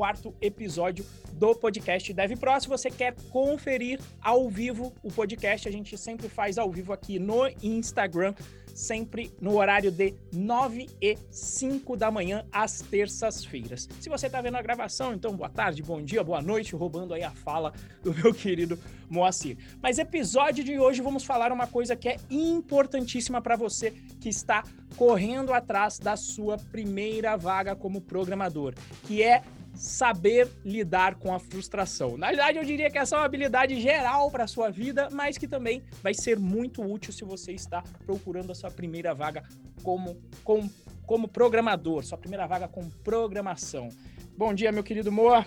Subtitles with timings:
[0.00, 1.04] quarto episódio
[1.34, 2.58] do podcast Dev Pro.
[2.58, 7.18] Se você quer conferir ao vivo o podcast, a gente sempre faz ao vivo aqui
[7.18, 8.34] no Instagram,
[8.80, 13.88] sempre no horário de 9 e 5 da manhã, às terças-feiras.
[14.00, 17.22] Se você está vendo a gravação, então boa tarde, bom dia, boa noite, roubando aí
[17.22, 17.72] a fala
[18.02, 19.58] do meu querido Moacir.
[19.82, 24.64] Mas episódio de hoje vamos falar uma coisa que é importantíssima para você que está
[24.96, 28.74] correndo atrás da sua primeira vaga como programador,
[29.06, 29.42] que é
[29.80, 32.18] saber lidar com a frustração.
[32.18, 35.38] Na verdade, eu diria que essa é uma habilidade geral para a sua vida, mas
[35.38, 39.42] que também vai ser muito útil se você está procurando a sua primeira vaga
[39.82, 40.70] como, como,
[41.06, 43.88] como programador, sua primeira vaga com programação.
[44.36, 45.46] Bom dia, meu querido Moa.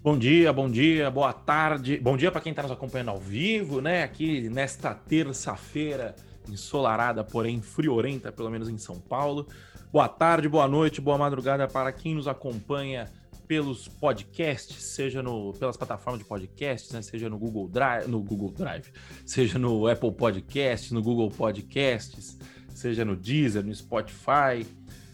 [0.00, 1.98] Bom dia, bom dia, boa tarde.
[1.98, 4.04] Bom dia para quem está nos acompanhando ao vivo, né?
[4.04, 6.14] Aqui nesta terça-feira
[6.48, 9.48] ensolarada, porém friorenta, pelo menos em São Paulo.
[9.92, 13.08] Boa tarde, boa noite, boa madrugada para quem nos acompanha
[13.46, 18.50] pelos podcasts, seja no, pelas plataformas de podcasts, né, seja no Google Drive, no Google
[18.50, 18.92] Drive,
[19.24, 22.36] seja no Apple Podcasts, no Google Podcasts,
[22.74, 24.66] seja no Deezer, no Spotify.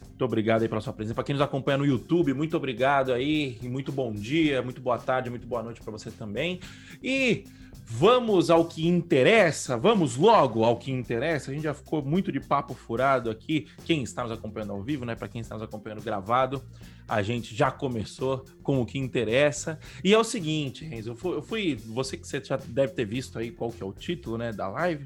[0.08, 1.14] Muito obrigado aí pela sua presença.
[1.14, 4.98] Para quem nos acompanha no YouTube, muito obrigado aí, e muito bom dia, muito boa
[4.98, 6.60] tarde, muito boa noite para você também.
[7.02, 7.44] E
[7.84, 11.50] Vamos ao que interessa, vamos logo ao que interessa.
[11.50, 13.66] A gente já ficou muito de papo furado aqui.
[13.84, 15.14] Quem está nos acompanhando ao vivo, né?
[15.14, 16.62] Para quem está nos acompanhando gravado,
[17.08, 19.78] a gente já começou com o que interessa.
[20.02, 23.04] E é o seguinte, Renzo, eu fui, eu fui, você que você já deve ter
[23.04, 25.04] visto aí qual que é o título, né, da live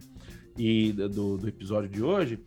[0.57, 2.39] e do, do episódio de hoje.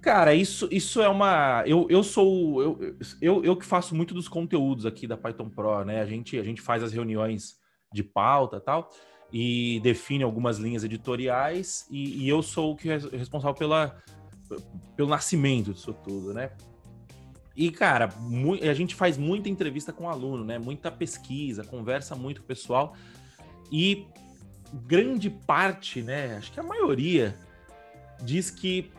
[0.00, 1.62] Cara, isso, isso é uma.
[1.66, 2.60] Eu, eu sou.
[2.60, 6.00] Eu, eu, eu que faço muito dos conteúdos aqui da Python Pro, né?
[6.00, 7.60] A gente, a gente faz as reuniões
[7.92, 8.90] de pauta e tal
[9.32, 13.96] e define algumas linhas editoriais, e, e eu sou o que é responsável pela,
[14.94, 16.50] pelo nascimento disso tudo, né?
[17.56, 18.08] E, cara,
[18.62, 20.58] a gente faz muita entrevista com aluno, né?
[20.58, 22.94] Muita pesquisa, conversa muito com o pessoal.
[23.70, 24.06] E
[24.86, 26.36] grande parte, né?
[26.36, 27.36] Acho que a maioria
[28.22, 28.90] diz que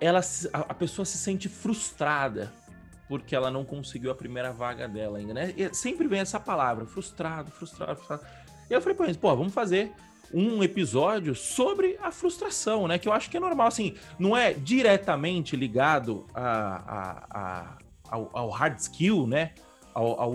[0.00, 0.20] ela,
[0.52, 2.52] a pessoa se sente frustrada
[3.08, 5.54] porque ela não conseguiu a primeira vaga dela ainda, né?
[5.56, 8.24] E sempre vem essa palavra, frustrado, frustrado, frustrado.
[8.72, 9.92] E eu falei pra eles, pô, vamos fazer
[10.32, 12.98] um episódio sobre a frustração, né?
[12.98, 16.46] Que eu acho que é normal, assim, não é diretamente ligado a,
[16.86, 17.78] a, a
[18.08, 19.52] ao, ao, hard skill, né?
[19.92, 20.32] Ao, ao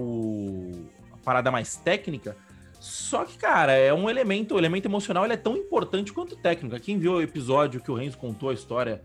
[1.13, 2.37] a parada mais técnica.
[2.79, 6.79] Só que, cara, é um elemento, o elemento emocional ele é tão importante quanto técnico.
[6.79, 9.01] Quem viu o episódio que o Renzo contou a história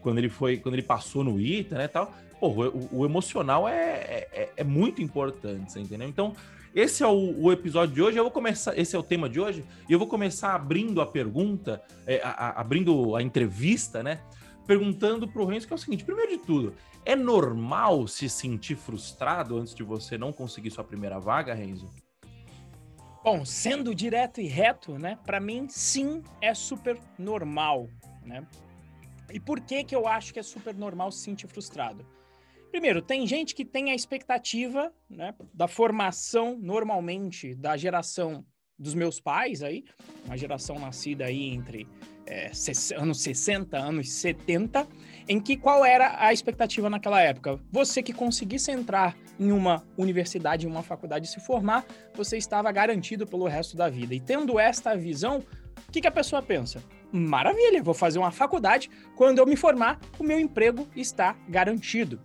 [0.00, 4.28] quando ele foi, quando ele passou no ITA, né, tal, pô, o, o emocional é,
[4.32, 6.08] é, é, muito importante, você entendeu?
[6.08, 6.36] Então,
[6.76, 8.18] esse é o, o, episódio de hoje.
[8.18, 8.78] Eu vou começar.
[8.78, 9.64] Esse é o tema de hoje.
[9.88, 14.20] E eu vou começar abrindo a pergunta, é, a, a, abrindo a entrevista, né?
[14.66, 16.74] Perguntando para o Renzo que é o seguinte: primeiro de tudo,
[17.06, 21.88] é normal se sentir frustrado antes de você não conseguir sua primeira vaga, Renzo?
[23.24, 25.18] Bom, sendo direto e reto, né?
[25.24, 27.88] Para mim, sim, é super normal,
[28.22, 28.46] né?
[29.32, 32.04] E por que que eu acho que é super normal se sentir frustrado?
[32.70, 38.44] Primeiro, tem gente que tem a expectativa né, da formação normalmente da geração
[38.78, 39.84] dos meus pais aí,
[40.26, 41.88] uma geração nascida aí entre
[42.26, 42.50] é,
[42.96, 44.86] anos 60, anos 70,
[45.28, 47.58] em que qual era a expectativa naquela época?
[47.70, 52.70] Você que conseguisse entrar em uma universidade, em uma faculdade e se formar, você estava
[52.70, 54.14] garantido pelo resto da vida.
[54.14, 55.38] E tendo esta visão,
[55.88, 56.82] o que, que a pessoa pensa?
[57.12, 62.20] Maravilha, vou fazer uma faculdade, quando eu me formar, o meu emprego está garantido.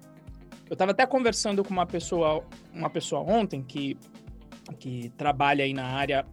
[0.72, 3.98] Eu estava até conversando com uma pessoa, uma pessoa ontem que,
[4.80, 6.26] que trabalha aí na área,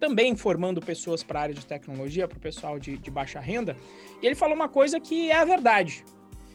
[0.00, 3.76] também formando pessoas para a área de tecnologia, para o pessoal de, de baixa renda,
[4.22, 6.06] e ele falou uma coisa que é a verdade,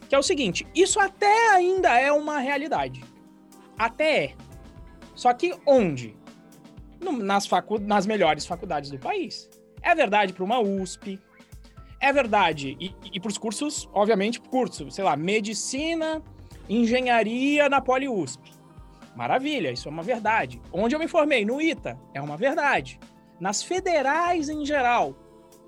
[0.10, 3.04] que é o seguinte: isso até ainda é uma realidade.
[3.78, 4.36] Até é.
[5.14, 6.18] Só que onde?
[7.00, 9.48] No, nas, facu nas melhores faculdades do país.
[9.84, 11.20] É verdade para uma USP,
[12.00, 12.76] é verdade.
[12.80, 16.20] E, e para os cursos, obviamente, cursos, sei lá, medicina,
[16.78, 18.52] engenharia na PoliUSP.
[19.16, 20.62] Maravilha, isso é uma verdade.
[20.72, 21.44] Onde eu me formei?
[21.44, 23.00] No ITA, é uma verdade.
[23.40, 25.16] Nas federais em geral,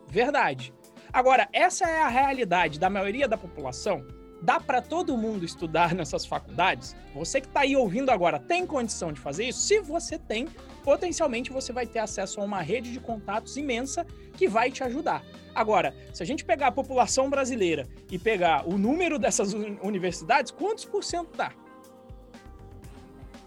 [0.07, 0.73] verdade.
[1.11, 4.05] Agora, essa é a realidade da maioria da população?
[4.43, 6.93] Dá para todo mundo estudar nessas faculdades?
[7.15, 9.61] Você que está aí ouvindo agora tem condição de fazer isso?
[9.61, 10.49] Se você tem,
[10.83, 15.23] potencialmente você vai ter acesso a uma rede de contatos imensa que vai te ajudar.
[15.55, 20.83] Agora, se a gente pegar a população brasileira e pegar o número dessas universidades, quantos
[20.83, 21.53] por cento dá?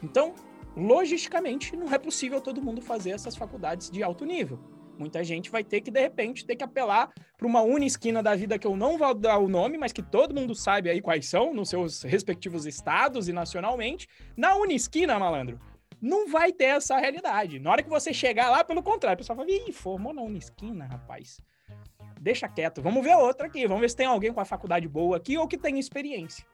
[0.03, 0.35] Então,
[0.75, 4.59] logisticamente, não é possível todo mundo fazer essas faculdades de alto nível.
[4.99, 8.59] Muita gente vai ter que, de repente, ter que apelar para uma esquina da vida
[8.59, 11.53] que eu não vou dar o nome, mas que todo mundo sabe aí quais são,
[11.53, 14.09] nos seus respectivos estados e nacionalmente.
[14.37, 15.61] Na esquina, malandro,
[16.01, 17.59] não vai ter essa realidade.
[17.59, 20.87] Na hora que você chegar lá, pelo contrário, o pessoal fala, ih, formou na esquina,
[20.87, 21.41] rapaz.
[22.21, 25.17] Deixa quieto, vamos ver outra aqui, vamos ver se tem alguém com a faculdade boa
[25.17, 26.45] aqui ou que tem experiência.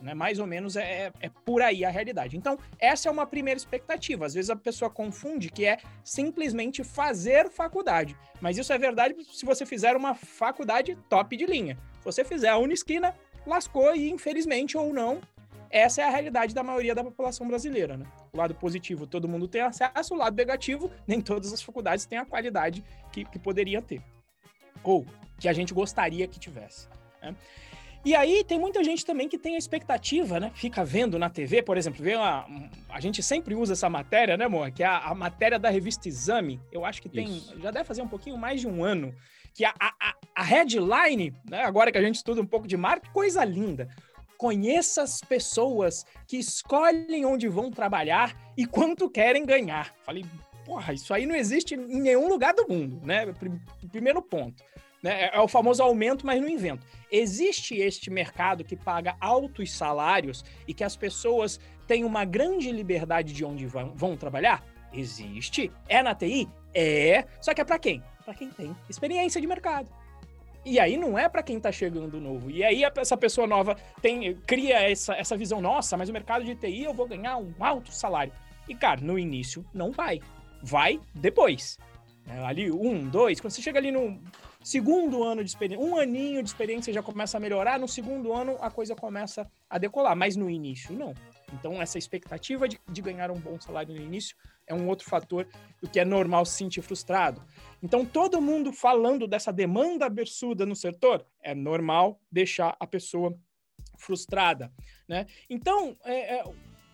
[0.00, 0.14] Né?
[0.14, 2.36] Mais ou menos é, é, é por aí a realidade.
[2.36, 4.26] Então, essa é uma primeira expectativa.
[4.26, 8.16] Às vezes a pessoa confunde que é simplesmente fazer faculdade.
[8.40, 11.78] Mas isso é verdade se você fizer uma faculdade top de linha.
[11.98, 13.14] Se você fizer a Unisquina,
[13.46, 15.20] lascou e, infelizmente ou não,
[15.70, 17.96] essa é a realidade da maioria da população brasileira.
[17.96, 18.06] Né?
[18.32, 22.18] O lado positivo, todo mundo tem acesso, o lado negativo, nem todas as faculdades têm
[22.18, 24.02] a qualidade que, que poderia ter.
[24.84, 25.06] Ou
[25.38, 26.88] que a gente gostaria que tivesse.
[27.22, 27.34] Né?
[28.04, 30.50] E aí tem muita gente também que tem a expectativa, né?
[30.54, 32.46] Fica vendo na TV, por exemplo, vê uma,
[32.88, 34.72] a gente sempre usa essa matéria, né, amor?
[34.72, 36.60] Que é a, a matéria da revista Exame.
[36.72, 37.58] Eu acho que tem, Isso.
[37.60, 39.14] já deve fazer um pouquinho mais de um ano,
[39.54, 43.12] que a, a, a headline, né, agora que a gente estuda um pouco de marketing,
[43.12, 43.88] coisa linda.
[44.36, 49.94] Conheça as pessoas que escolhem onde vão trabalhar e quanto querem ganhar.
[50.02, 50.24] Falei,
[50.64, 53.32] porra, isso aí não existe em nenhum lugar do mundo, né?
[53.92, 54.64] Primeiro ponto.
[55.02, 55.30] Né?
[55.32, 56.86] É o famoso aumento, mas no invento.
[57.10, 63.32] Existe este mercado que paga altos salários e que as pessoas têm uma grande liberdade
[63.32, 64.64] de onde vão, vão trabalhar?
[64.92, 65.72] Existe.
[65.88, 66.48] É na TI?
[66.72, 67.24] É.
[67.40, 68.02] Só que é para quem?
[68.24, 69.90] Para quem tem experiência de mercado.
[70.64, 72.48] E aí não é para quem tá chegando novo.
[72.48, 76.54] E aí essa pessoa nova tem cria essa, essa visão, nossa, mas o mercado de
[76.54, 78.32] TI eu vou ganhar um alto salário.
[78.68, 80.20] E, cara, no início não vai.
[80.62, 81.78] Vai depois.
[82.28, 84.20] É, ali, um, dois, quando você chega ali no
[84.62, 88.56] Segundo ano de experiência, um aninho de experiência já começa a melhorar, no segundo ano
[88.60, 91.14] a coisa começa a decolar, mas no início não.
[91.52, 94.36] Então, essa expectativa de, de ganhar um bom salário no início
[94.66, 95.46] é um outro fator
[95.80, 97.42] do que é normal se sentir frustrado.
[97.82, 103.36] Então, todo mundo falando dessa demanda absurda no setor, é normal deixar a pessoa
[103.98, 104.72] frustrada,
[105.08, 105.26] né?
[105.50, 106.44] Então, é, é,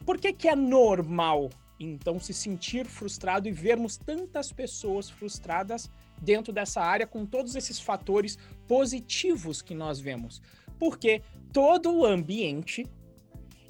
[0.05, 6.53] por que que é normal, então, se sentir frustrado e vermos tantas pessoas frustradas dentro
[6.53, 10.41] dessa área com todos esses fatores positivos que nós vemos.
[10.79, 11.23] Porque
[11.53, 12.87] todo o ambiente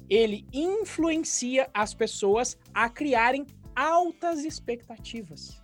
[0.09, 5.61] ele influencia as pessoas a criarem altas expectativas.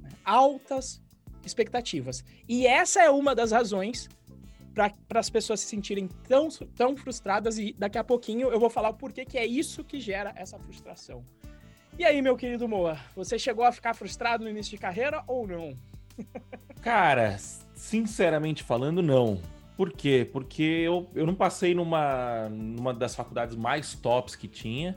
[0.00, 0.10] Né?
[0.24, 1.00] Altas
[1.44, 2.24] expectativas.
[2.48, 4.08] E essa é uma das razões
[4.74, 8.90] para as pessoas se sentirem tão, tão frustradas e daqui a pouquinho eu vou falar
[8.90, 11.24] o porquê que é isso que gera essa frustração.
[11.98, 15.46] E aí, meu querido Moa, você chegou a ficar frustrado no início de carreira ou
[15.46, 15.76] não?
[16.82, 17.36] Cara,
[17.74, 19.40] sinceramente falando, não.
[19.76, 20.28] Por quê?
[20.30, 24.96] Porque eu, eu não passei numa, numa das faculdades mais tops que tinha,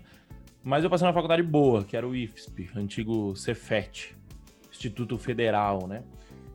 [0.64, 4.16] mas eu passei numa faculdade boa, que era o IFSP, antigo Cefet,
[4.70, 6.04] Instituto Federal, né?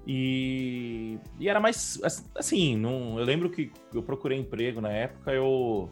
[0.06, 2.00] E, e era mais
[2.34, 5.90] assim, não, eu lembro que eu procurei emprego na época, eu,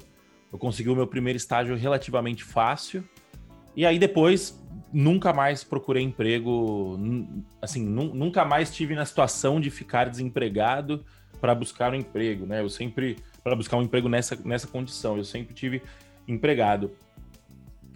[0.51, 3.05] eu consegui o meu primeiro estágio relativamente fácil.
[3.75, 4.59] E aí depois
[4.97, 6.99] nunca mais procurei emprego,
[7.61, 11.05] assim, nunca mais tive na situação de ficar desempregado
[11.39, 12.63] para buscar um emprego, né?
[12.63, 15.83] Eu sempre para buscar um emprego nessa, nessa condição, eu sempre tive
[16.27, 16.91] empregado.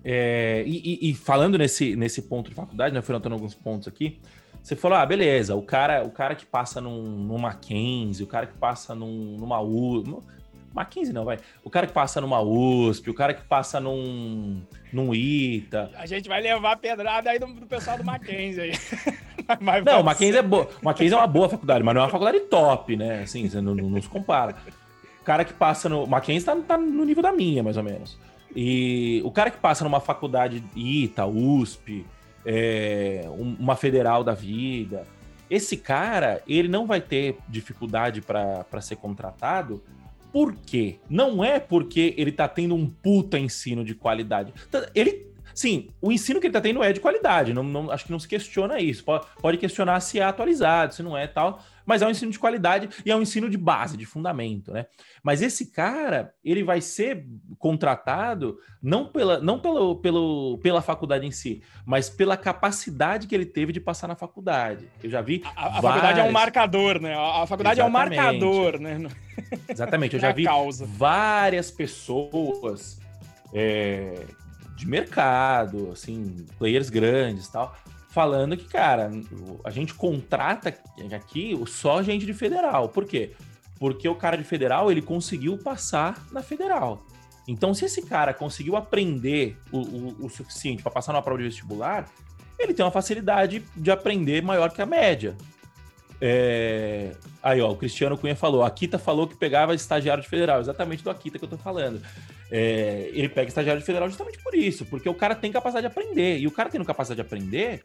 [0.04, 3.00] É, e, e, falando nesse, nesse ponto de faculdade, né?
[3.00, 4.20] Fui anotando alguns pontos aqui.
[4.62, 8.46] Você falou, ah, beleza, o cara, o cara que passa num, num Mackenzie, o cara
[8.46, 10.22] que passa num, numa U,
[10.72, 11.38] Mackenzie não, vai.
[11.64, 15.90] O cara que passa numa USP, o cara que passa num, num ITA.
[15.94, 18.72] A gente vai levar a pedrada aí do, do pessoal do Mackenzie aí.
[19.60, 20.68] mas não, Mackenzie é boa.
[20.82, 23.22] Mackenzie é uma boa faculdade, mas não é uma faculdade top, né?
[23.22, 24.54] Assim, você não, não, não se compara.
[25.20, 26.06] O cara que passa no.
[26.06, 28.16] Mackenzie tá, tá no nível da minha, mais ou menos.
[28.54, 32.06] E o cara que passa numa faculdade ITA, USP,
[32.44, 33.24] é,
[33.58, 35.06] uma federal da vida,
[35.48, 39.82] esse cara, ele não vai ter dificuldade para ser contratado
[40.32, 40.96] por quê?
[41.08, 44.52] Não é porque ele tá tendo um puta ensino de qualidade.
[44.70, 48.04] Tá, ele Sim, o ensino que ele tá tendo é de qualidade, não, não, acho
[48.04, 49.04] que não se questiona isso.
[49.04, 52.38] Pode, pode questionar se é atualizado, se não é tal, mas é um ensino de
[52.38, 54.86] qualidade e é um ensino de base, de fundamento, né?
[55.24, 57.26] Mas esse cara, ele vai ser
[57.58, 63.44] contratado não pela, não pelo, pelo, pela faculdade em si, mas pela capacidade que ele
[63.44, 64.88] teve de passar na faculdade.
[65.02, 65.42] Eu já vi.
[65.56, 67.12] A, a faculdade é um marcador, né?
[67.12, 67.80] A faculdade Exatamente.
[67.80, 69.10] é um marcador, né?
[69.68, 70.86] Exatamente, eu já vi causa.
[70.86, 73.00] várias pessoas
[73.52, 74.26] é,
[74.76, 77.76] de mercado, assim, players grandes tal,
[78.10, 79.10] falando que, cara,
[79.64, 80.74] a gente contrata
[81.14, 82.88] aqui só gente de federal.
[82.88, 83.32] Por quê?
[83.78, 87.06] Porque o cara de federal, ele conseguiu passar na federal.
[87.48, 91.44] Então, se esse cara conseguiu aprender o, o, o suficiente para passar numa prova de
[91.44, 92.08] vestibular,
[92.58, 95.36] ele tem uma facilidade de aprender maior que a média.
[96.20, 97.12] É...
[97.42, 101.02] Aí, ó, o Cristiano Cunha falou: a Akita falou que pegava estagiário de federal, exatamente
[101.02, 102.02] do Akita que eu tô falando.
[102.50, 103.10] É...
[103.12, 106.38] Ele pega estagiário de federal justamente por isso, porque o cara tem capacidade de aprender.
[106.38, 107.82] E o cara tendo capacidade de aprender,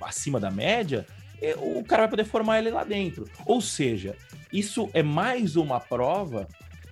[0.00, 1.06] acima da média,
[1.58, 3.28] o cara vai poder formar ele lá dentro.
[3.44, 4.16] Ou seja,
[4.52, 6.48] isso é mais uma prova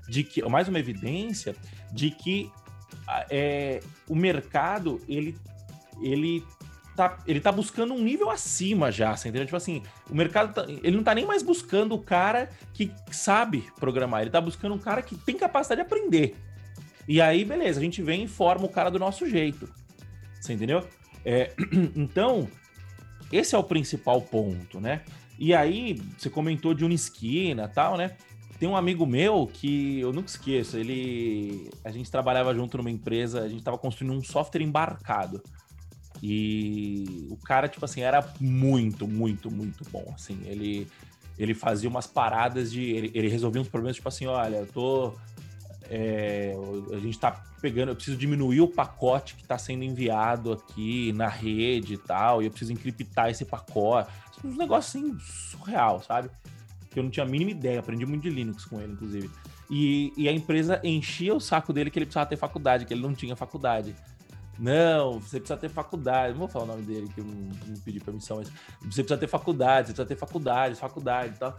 [0.09, 1.57] de que, mais uma evidência
[1.93, 2.51] de que
[3.31, 5.37] é, o mercado ele,
[6.03, 6.45] ele
[6.95, 9.47] tá, ele tá buscando um nível acima já, você entendeu?
[9.47, 13.65] Tipo assim, o mercado, tá, ele não tá nem mais buscando o cara que sabe
[13.79, 16.37] programar, ele tá buscando um cara que tem capacidade de aprender.
[17.07, 19.69] E aí, beleza, a gente vem e forma o cara do nosso jeito.
[20.41, 20.87] Você entendeu?
[21.25, 21.53] É,
[21.97, 22.49] então,
[23.33, 25.03] esse é o principal ponto, né?
[25.39, 28.17] E aí, você comentou de Unisquina tal, né?
[28.59, 31.71] Tem um amigo meu que eu nunca esqueço, ele.
[31.85, 35.43] A gente trabalhava junto numa empresa, a gente estava construindo um software embarcado.
[36.23, 40.11] E o cara, tipo assim, era muito, muito, muito bom.
[40.15, 40.87] Assim, ele,
[41.39, 42.83] ele fazia umas paradas de.
[42.83, 45.15] Ele, ele resolvia uns problemas, tipo assim, olha, eu tô.
[45.91, 46.55] É,
[46.93, 51.29] a gente tá pegando, eu preciso diminuir o pacote que está sendo enviado aqui na
[51.29, 54.11] rede e tal, e eu preciso encriptar esse pacote.
[54.45, 56.31] Uns negócios assim, surreal, sabe?
[56.91, 59.31] Que eu não tinha a mínima ideia, aprendi muito de Linux com ele, inclusive.
[59.71, 63.03] E, e a empresa enchia o saco dele que ele precisava ter faculdade, que ele
[63.03, 63.95] não tinha faculdade.
[64.59, 66.33] Não, você precisa ter faculdade.
[66.33, 67.35] Não vou falar o nome dele, que eu não,
[67.67, 68.49] não pedi permissão, mas
[68.81, 71.57] você precisa ter faculdade, você precisa ter faculdade, faculdade e tal.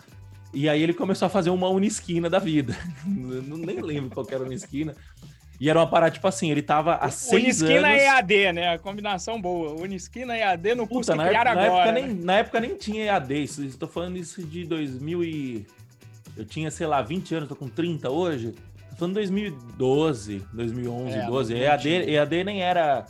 [0.56, 2.76] E aí ele começou a fazer uma unisquina da vida.
[3.06, 4.96] não, nem lembro qual era a unisquina.
[5.60, 8.02] E era uma parada, tipo assim, ele tava há seis Unisquina anos...
[8.02, 8.74] Unisquina EAD, né?
[8.74, 9.72] A combinação boa.
[9.80, 11.92] Unisquina EAD no curso Puta, que criaram época, agora.
[11.92, 13.44] Na época, nem, na época nem tinha EAD.
[13.44, 15.68] Isso, estou falando isso de 2000 e...
[16.36, 18.54] Eu tinha, sei lá, 20 anos, tô com 30 hoje.
[18.92, 21.54] Tô falando 2012, 2011, é, 12.
[21.54, 23.06] EAD, EAD nem era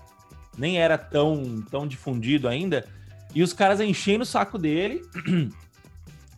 [0.58, 2.86] nem era tão, tão difundido ainda.
[3.34, 5.02] E os caras enchendo o saco dele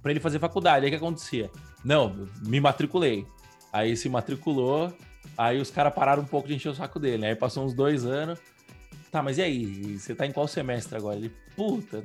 [0.02, 0.86] para ele fazer faculdade.
[0.86, 1.50] Aí o que acontecia?
[1.84, 3.26] Não, me matriculei.
[3.72, 4.94] Aí se matriculou,
[5.38, 7.26] aí os caras pararam um pouco de encher o saco dele.
[7.26, 8.40] Aí passou uns dois anos.
[9.12, 9.98] Tá, mas e aí?
[9.98, 11.18] Você tá em qual semestre agora?
[11.18, 12.02] Ele, puta,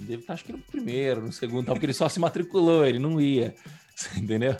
[0.00, 2.98] deve estar tá, acho que no primeiro, no segundo, porque ele só se matriculou, ele
[2.98, 3.54] não ia.
[4.16, 4.56] Entendeu?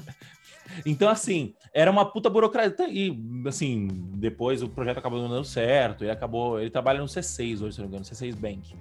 [0.86, 2.88] Então, assim, era uma puta burocracia.
[2.88, 3.16] E,
[3.46, 6.04] assim, depois o projeto acabou não dando certo.
[6.04, 6.58] Ele acabou.
[6.60, 8.74] Ele trabalha no C6 hoje, se não me engano, C6 Bank.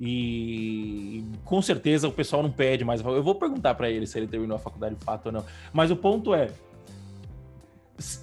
[0.00, 3.02] E com certeza o pessoal não pede mais.
[3.02, 5.44] Eu vou perguntar para ele se ele terminou a faculdade de fato ou não.
[5.72, 6.50] Mas o ponto é.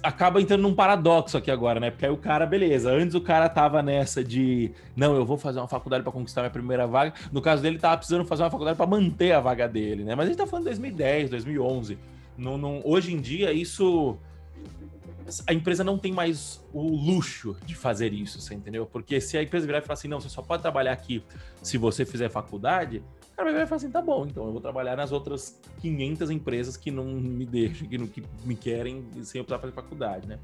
[0.02, 1.92] Acaba entrando num paradoxo aqui agora, né?
[1.92, 2.90] Porque aí o cara, beleza.
[2.90, 6.50] Antes o cara tava nessa de não, eu vou fazer uma faculdade para conquistar minha
[6.50, 7.14] primeira vaga.
[7.30, 10.16] No caso dele, tava precisando fazer uma faculdade para manter a vaga dele, né?
[10.16, 11.96] Mas a gente tá falando de 2010, 2011.
[12.36, 14.18] Não, não, hoje em dia, isso.
[15.46, 18.86] A empresa não tem mais o luxo de fazer isso, você entendeu?
[18.86, 21.22] Porque se a empresa virar e falar assim, não, você só pode trabalhar aqui
[21.62, 24.96] se você fizer faculdade, o cara vai falar assim, tá bom, então eu vou trabalhar
[24.96, 29.44] nas outras 500 empresas que não me deixam, que, não, que me querem sem eu
[29.44, 30.38] precisar fazer faculdade, né?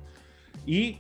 [0.66, 0.98] E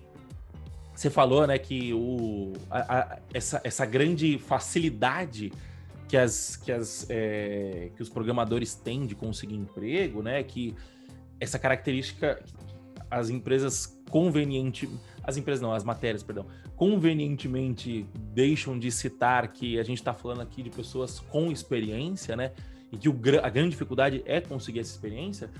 [0.94, 5.52] você falou, né, que o, a, a, essa, essa grande facilidade
[6.08, 10.42] que, as, que, as, é, que os programadores têm de conseguir emprego, né?
[10.42, 10.74] Que
[11.40, 12.42] essa característica
[13.14, 14.88] as empresas conveniente,
[15.22, 20.42] as empresas não, as matérias, perdão, convenientemente deixam de citar que a gente está falando
[20.42, 22.52] aqui de pessoas com experiência, né?
[22.92, 25.50] E que o, a grande dificuldade é conseguir essa experiência.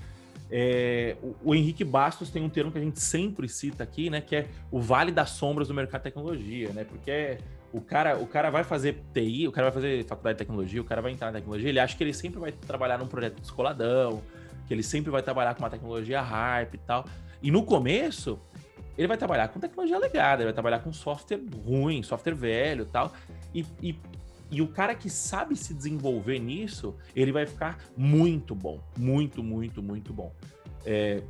[0.51, 4.21] É, o, o, Henrique Bastos tem um termo que a gente sempre cita aqui, né?
[4.21, 6.83] Que é o vale das sombras do mercado de tecnologia, né?
[6.83, 7.37] Porque é,
[7.73, 10.85] o cara, o cara vai fazer TI, o cara vai fazer faculdade de tecnologia, o
[10.85, 14.21] cara vai entrar na tecnologia, ele acha que ele sempre vai trabalhar num projeto descoladão,
[14.67, 17.05] que ele sempre vai trabalhar com uma tecnologia hype e tal.
[17.41, 18.39] E no começo,
[18.97, 23.13] ele vai trabalhar com tecnologia legada, ele vai trabalhar com software ruim, software velho tal.
[23.53, 23.95] E, e,
[24.51, 28.79] e o cara que sabe se desenvolver nisso, ele vai ficar muito bom.
[28.97, 30.31] Muito, muito, muito bom.
[30.85, 31.21] É,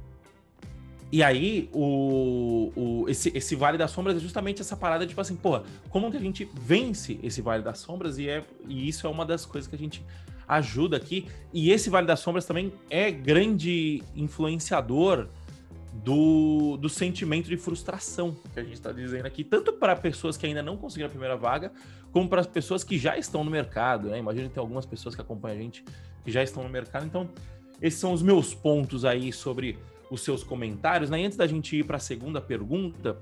[1.11, 5.35] e aí, o, o, esse, esse Vale das Sombras é justamente essa parada, tipo assim,
[5.35, 8.17] pô, como que a gente vence esse Vale das Sombras?
[8.17, 10.03] E, é, e isso é uma das coisas que a gente
[10.47, 11.27] ajuda aqui.
[11.53, 15.27] E esse Vale das Sombras também é grande influenciador
[16.03, 20.45] do, do sentimento de frustração que a gente está dizendo aqui, tanto para pessoas que
[20.45, 21.71] ainda não conseguiram a primeira vaga,
[22.11, 24.19] como para as pessoas que já estão no mercado, né?
[24.19, 25.83] Imagina que tem algumas pessoas que acompanham a gente
[26.23, 27.05] que já estão no mercado.
[27.05, 27.29] Então,
[27.81, 29.77] esses são os meus pontos aí sobre
[30.09, 31.09] os seus comentários.
[31.09, 31.21] Né?
[31.21, 33.17] E antes da gente ir para a segunda pergunta,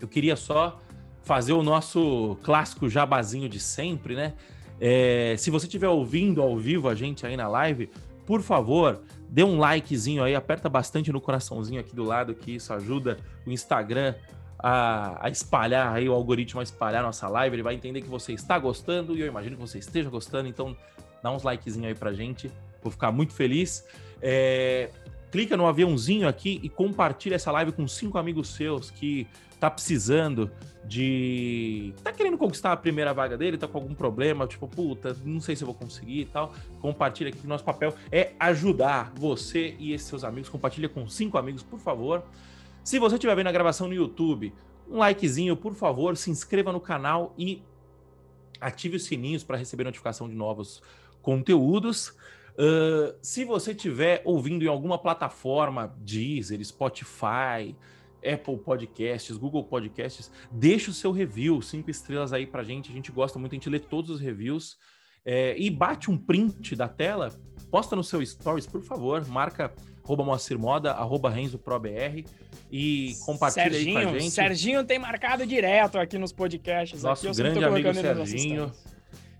[0.00, 0.78] eu queria só
[1.22, 4.34] fazer o nosso clássico jabazinho de sempre, né?
[4.80, 7.90] É, se você estiver ouvindo ao vivo a gente aí na live,
[8.24, 12.72] por favor, dê um likezinho aí, aperta bastante no coraçãozinho aqui do lado, que isso
[12.72, 14.14] ajuda o Instagram
[14.58, 18.32] a, a, espalhar aí o algoritmo a espalhar nossa live, ele vai entender que você
[18.32, 20.76] está gostando e eu imagino que você esteja gostando, então
[21.22, 22.50] dá uns likezinho aí pra gente,
[22.82, 23.86] vou ficar muito feliz.
[24.20, 24.90] É,
[25.30, 29.26] clica no aviãozinho aqui e compartilha essa live com cinco amigos seus que
[29.60, 30.50] tá precisando
[30.84, 31.92] de.
[32.02, 35.54] tá querendo conquistar a primeira vaga dele, tá com algum problema, tipo, puta, não sei
[35.54, 36.52] se eu vou conseguir e tal.
[36.80, 40.48] Compartilha aqui nosso papel é ajudar você e esses seus amigos.
[40.48, 42.24] Compartilha com cinco amigos, por favor.
[42.82, 44.52] Se você estiver vendo a gravação no YouTube,
[44.88, 47.62] um likezinho, por favor, se inscreva no canal e
[48.60, 50.82] ative os sininhos para receber notificação de novos
[51.22, 52.08] conteúdos.
[52.58, 57.76] Uh, se você estiver ouvindo em alguma plataforma, Deezer, Spotify,
[58.24, 62.90] Apple Podcasts, Google Podcasts, deixa o seu review, cinco estrelas aí pra gente.
[62.90, 64.76] A gente gosta muito, a gente lê todos os reviews.
[65.24, 67.30] É, e bate um print da tela,
[67.70, 69.70] posta no seu stories, por favor, marca
[70.02, 72.24] arroba Moacir Moda, arroba Renzo ProBR
[72.70, 74.30] e compartilha Serginho, aí com a gente.
[74.30, 77.02] Serginho tem marcado direto aqui nos podcasts.
[77.02, 78.72] Nosso aqui, grande amigo Serginho,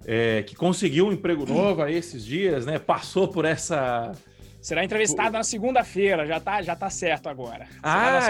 [0.05, 2.79] é, que conseguiu um emprego novo aí esses dias, né?
[2.79, 4.13] Passou por essa
[4.61, 7.67] Será entrevistado na segunda-feira, já tá, já tá certo agora.
[7.83, 8.29] ah,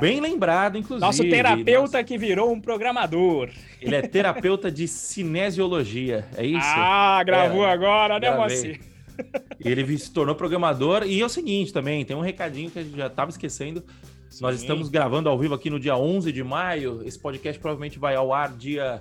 [0.00, 1.06] bem lembrado, inclusive.
[1.06, 2.04] Nosso terapeuta Nossa.
[2.04, 3.48] que virou um programador.
[3.80, 6.66] Ele é terapeuta de cinesiologia, é isso?
[6.66, 8.80] Ah, gravou é, agora, né, Moacir?
[9.64, 11.04] Ele se tornou programador.
[11.04, 13.84] E é o seguinte também, tem um recadinho que a gente já estava esquecendo.
[14.28, 14.42] Sim.
[14.42, 17.02] Nós estamos gravando ao vivo aqui no dia 11 de maio.
[17.04, 18.98] Esse podcast provavelmente vai ao ar dia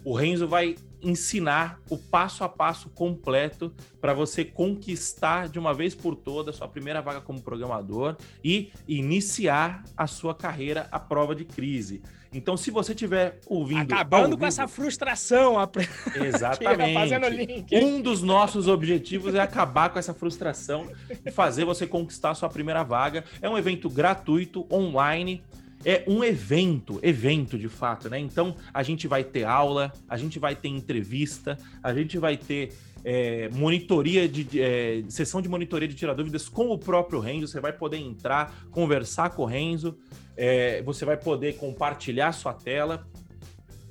[0.05, 5.95] O Renzo vai ensinar o passo a passo completo para você conquistar de uma vez
[5.95, 11.45] por todas sua primeira vaga como programador e iniciar a sua carreira à prova de
[11.45, 12.03] crise.
[12.35, 13.93] Então, se você estiver ouvindo.
[13.93, 15.57] Acabando vivo, com essa frustração.
[16.17, 16.95] Exatamente.
[16.95, 17.77] fazendo link.
[17.77, 20.91] Um dos nossos objetivos é acabar com essa frustração
[21.25, 23.25] e fazer você conquistar a sua primeira vaga.
[23.43, 25.43] É um evento gratuito, online
[25.85, 28.19] é um evento, evento de fato, né?
[28.19, 32.73] Então a gente vai ter aula, a gente vai ter entrevista, a gente vai ter
[33.05, 37.49] é, monitoria de é, sessão de monitoria de tirar dúvidas com o próprio Renzo.
[37.49, 39.97] Você vai poder entrar, conversar com o Renzo,
[40.37, 43.07] é, você vai poder compartilhar sua tela.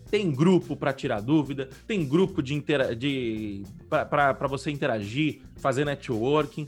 [0.10, 2.62] Tem grupo para tirar dúvida, tem grupo de,
[2.98, 6.68] de para você interagir, fazer networking.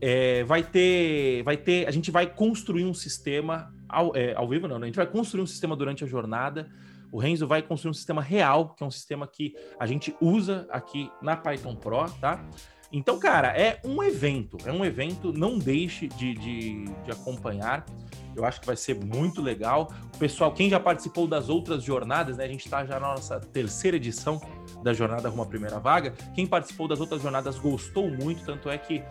[0.00, 4.68] É, vai ter, vai ter, a gente vai construir um sistema ao, é, ao vivo,
[4.68, 4.84] não, né?
[4.84, 6.68] a gente vai construir um sistema durante a jornada.
[7.10, 10.66] O Renzo vai construir um sistema real, que é um sistema que a gente usa
[10.70, 12.44] aqui na Python Pro, tá?
[12.90, 17.84] Então, cara, é um evento, é um evento, não deixe de, de, de, acompanhar.
[18.34, 19.92] Eu acho que vai ser muito legal.
[20.14, 22.44] O pessoal, quem já participou das outras jornadas, né?
[22.44, 24.40] A gente está já na nossa terceira edição
[24.82, 26.12] da Jornada Rumo à Primeira Vaga.
[26.34, 29.02] Quem participou das outras jornadas gostou muito, tanto é que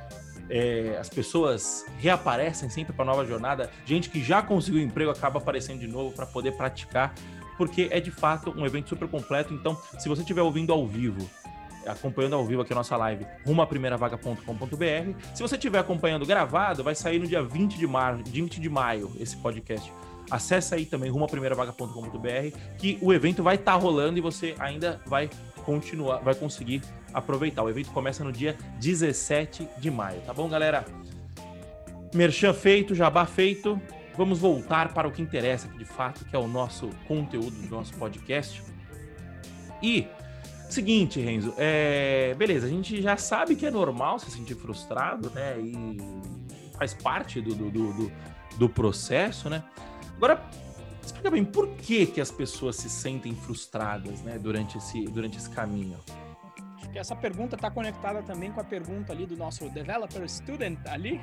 [0.49, 3.69] é, as pessoas reaparecem sempre para nova jornada.
[3.85, 7.13] Gente que já conseguiu emprego acaba aparecendo de novo para poder praticar,
[7.57, 9.53] porque é de fato um evento super completo.
[9.53, 11.29] Então, se você estiver ouvindo ao vivo,
[11.85, 15.19] acompanhando ao vivo aqui a nossa live, rumo à vaga.com.br.
[15.33, 18.15] Se você estiver acompanhando gravado, vai sair no dia 20 de, mar...
[18.15, 19.91] 20 de maio esse podcast.
[20.29, 24.55] Acesse aí também rumo à vaga.com.br que o evento vai estar tá rolando e você
[24.59, 25.29] ainda vai
[25.63, 26.81] continuar, vai conseguir
[27.13, 27.63] aproveitar.
[27.63, 30.85] O evento começa no dia 17 de maio, tá bom, galera?
[32.13, 33.81] Merchan feito, jabá feito.
[34.15, 37.93] Vamos voltar para o que interessa de fato, que é o nosso conteúdo do nosso
[37.93, 38.63] podcast.
[39.81, 40.07] E
[40.69, 42.33] seguinte, Renzo, é...
[42.35, 45.59] beleza, a gente já sabe que é normal se sentir frustrado, né?
[45.59, 45.97] E
[46.77, 48.11] faz parte do, do, do,
[48.57, 49.63] do processo, né?
[50.15, 50.43] Agora,
[51.03, 55.49] explica bem, por que, que as pessoas se sentem frustradas, né, durante esse, durante esse
[55.49, 55.99] caminho?
[56.97, 61.21] Essa pergunta está conectada também com a pergunta ali do nosso developer student ali,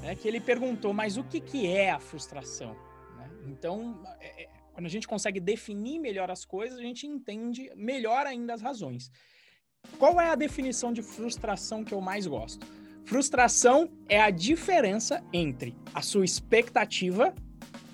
[0.00, 2.76] né, que ele perguntou, mas o que, que é a frustração?
[3.16, 3.30] Né?
[3.46, 8.26] Então, é, é, quando a gente consegue definir melhor as coisas, a gente entende melhor
[8.26, 9.10] ainda as razões.
[9.98, 12.66] Qual é a definição de frustração que eu mais gosto?
[13.04, 17.34] Frustração é a diferença entre a sua expectativa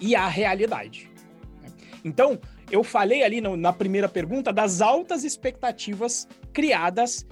[0.01, 1.11] e a realidade.
[2.05, 2.41] Então,
[2.71, 7.27] eu falei ali no, na primeira pergunta das altas expectativas criadas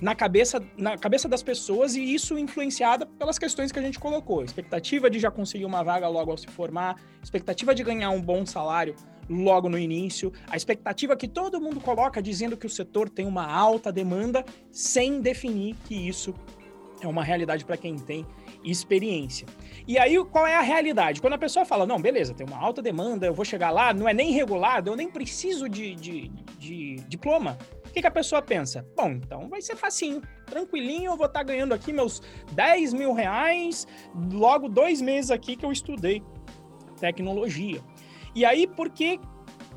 [0.00, 4.42] na cabeça, na cabeça das pessoas e isso influenciada pelas questões que a gente colocou.
[4.42, 8.46] Expectativa de já conseguir uma vaga logo ao se formar, expectativa de ganhar um bom
[8.46, 8.94] salário
[9.28, 13.46] logo no início, a expectativa que todo mundo coloca dizendo que o setor tem uma
[13.46, 16.34] alta demanda sem definir que isso
[17.00, 18.26] é uma realidade para quem tem
[18.64, 19.46] experiência.
[19.86, 21.20] E aí, qual é a realidade?
[21.20, 24.08] Quando a pessoa fala, não, beleza, tem uma alta demanda, eu vou chegar lá, não
[24.08, 27.58] é nem regulado, eu nem preciso de, de, de diploma.
[27.86, 28.86] O que, que, a pessoa pensa?
[28.96, 33.12] Bom, então vai ser facinho, tranquilinho, eu vou estar tá ganhando aqui meus 10 mil
[33.12, 33.86] reais,
[34.32, 36.22] logo dois meses aqui que eu estudei
[37.00, 37.80] tecnologia.
[38.34, 39.18] E aí, por que,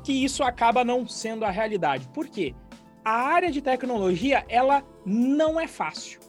[0.04, 2.08] que isso acaba não sendo a realidade?
[2.14, 2.54] Por quê?
[3.04, 6.20] A área de tecnologia, ela não é fácil,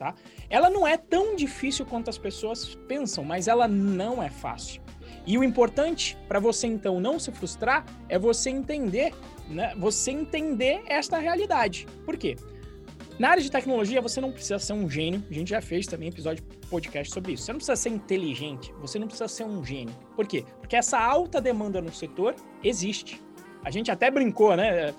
[0.00, 0.14] tá?
[0.48, 4.80] Ela não é tão difícil quanto as pessoas pensam, mas ela não é fácil.
[5.26, 9.12] E o importante para você então não se frustrar é você entender,
[9.46, 9.74] né?
[9.76, 11.86] Você entender esta realidade.
[12.06, 12.34] Por quê?
[13.18, 15.22] Na área de tecnologia, você não precisa ser um gênio.
[15.30, 17.44] A gente já fez também episódio podcast sobre isso.
[17.44, 19.94] Você não precisa ser inteligente, você não precisa ser um gênio.
[20.16, 20.42] Por quê?
[20.60, 22.34] Porque essa alta demanda no setor
[22.64, 23.20] existe.
[23.62, 24.94] A gente até brincou, né?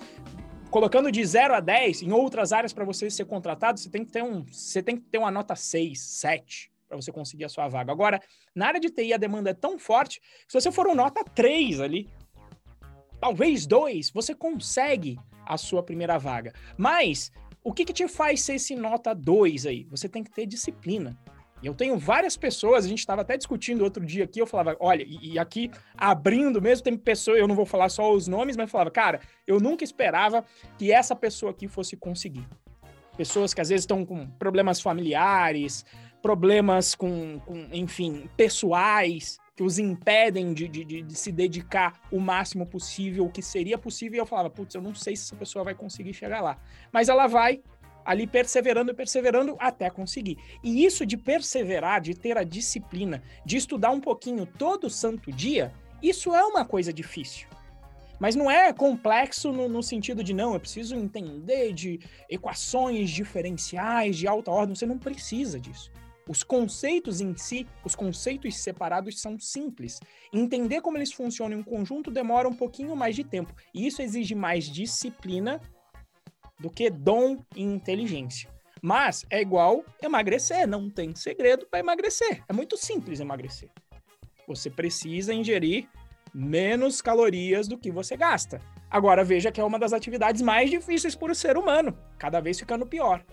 [0.72, 4.12] Colocando de 0 a 10 em outras áreas para você ser contratado, você tem que
[4.12, 7.68] ter um, você tem que ter uma nota 6, 7 para você conseguir a sua
[7.68, 7.92] vaga.
[7.92, 8.22] Agora,
[8.56, 11.82] na área de TI a demanda é tão forte, se você for um nota 3
[11.82, 12.10] ali,
[13.20, 16.54] talvez 2, você consegue a sua primeira vaga.
[16.78, 17.32] Mas
[17.64, 19.84] o que, que te faz ser esse nota 2 aí?
[19.86, 21.18] Você tem que ter disciplina.
[21.64, 25.04] Eu tenho várias pessoas, a gente estava até discutindo outro dia aqui, eu falava, olha,
[25.04, 28.72] e, e, aqui abrindo mesmo, tem pessoa, eu não vou falar só os nomes, mas
[28.72, 30.44] falava, cara, eu nunca esperava
[30.78, 32.48] que essa pessoa aqui fosse conseguir.
[33.16, 35.86] Pessoas que às vezes estão com problemas familiares,
[36.22, 42.66] problemas com, com enfim, pessoais, que os impedem de, de, de, se dedicar o máximo
[42.66, 45.66] possível, o que seria possível, e eu falava, putz, eu não sei se essa pessoa
[45.66, 46.58] vai conseguir chegar lá.
[46.92, 47.62] Mas ela vai,
[48.06, 50.38] ali perseverando perseverando até conseguir.
[50.64, 55.74] E isso de perseverar, de ter a disciplina, de estudar um pouquinho todo santo dia,
[56.02, 57.48] isso é uma coisa difícil.
[58.20, 64.16] Mas não é complexo no, no, sentido de não, eu preciso entender de equações diferenciais
[64.16, 64.76] de alta ordem.
[64.76, 65.92] Você não precisa disso.
[66.30, 70.00] Os conceitos em si, os conceitos separados são simples.
[70.32, 73.56] Entender como eles funcionam em conjunto demora um pouquinho mais de tempo.
[73.74, 75.60] E isso exige mais disciplina
[76.62, 78.50] do que dom e inteligência.
[78.82, 82.44] Mas é igual emagrecer, não tem segredo para emagrecer.
[82.48, 83.70] É muito simples emagrecer.
[84.48, 85.88] Você precisa ingerir
[86.34, 88.60] menos calorias do que você gasta.
[88.90, 92.60] Agora veja que é uma das atividades mais difíceis para o ser humano, cada vez
[92.60, 93.24] ficando pior,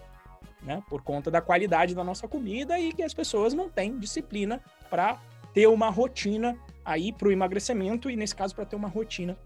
[0.62, 0.83] né?
[0.88, 5.21] Por conta da qualidade da nossa comida e que as pessoas não têm disciplina para
[5.55, 9.37] ter uma rotina aí para o emagrecimento e nesse caso para ter uma rotina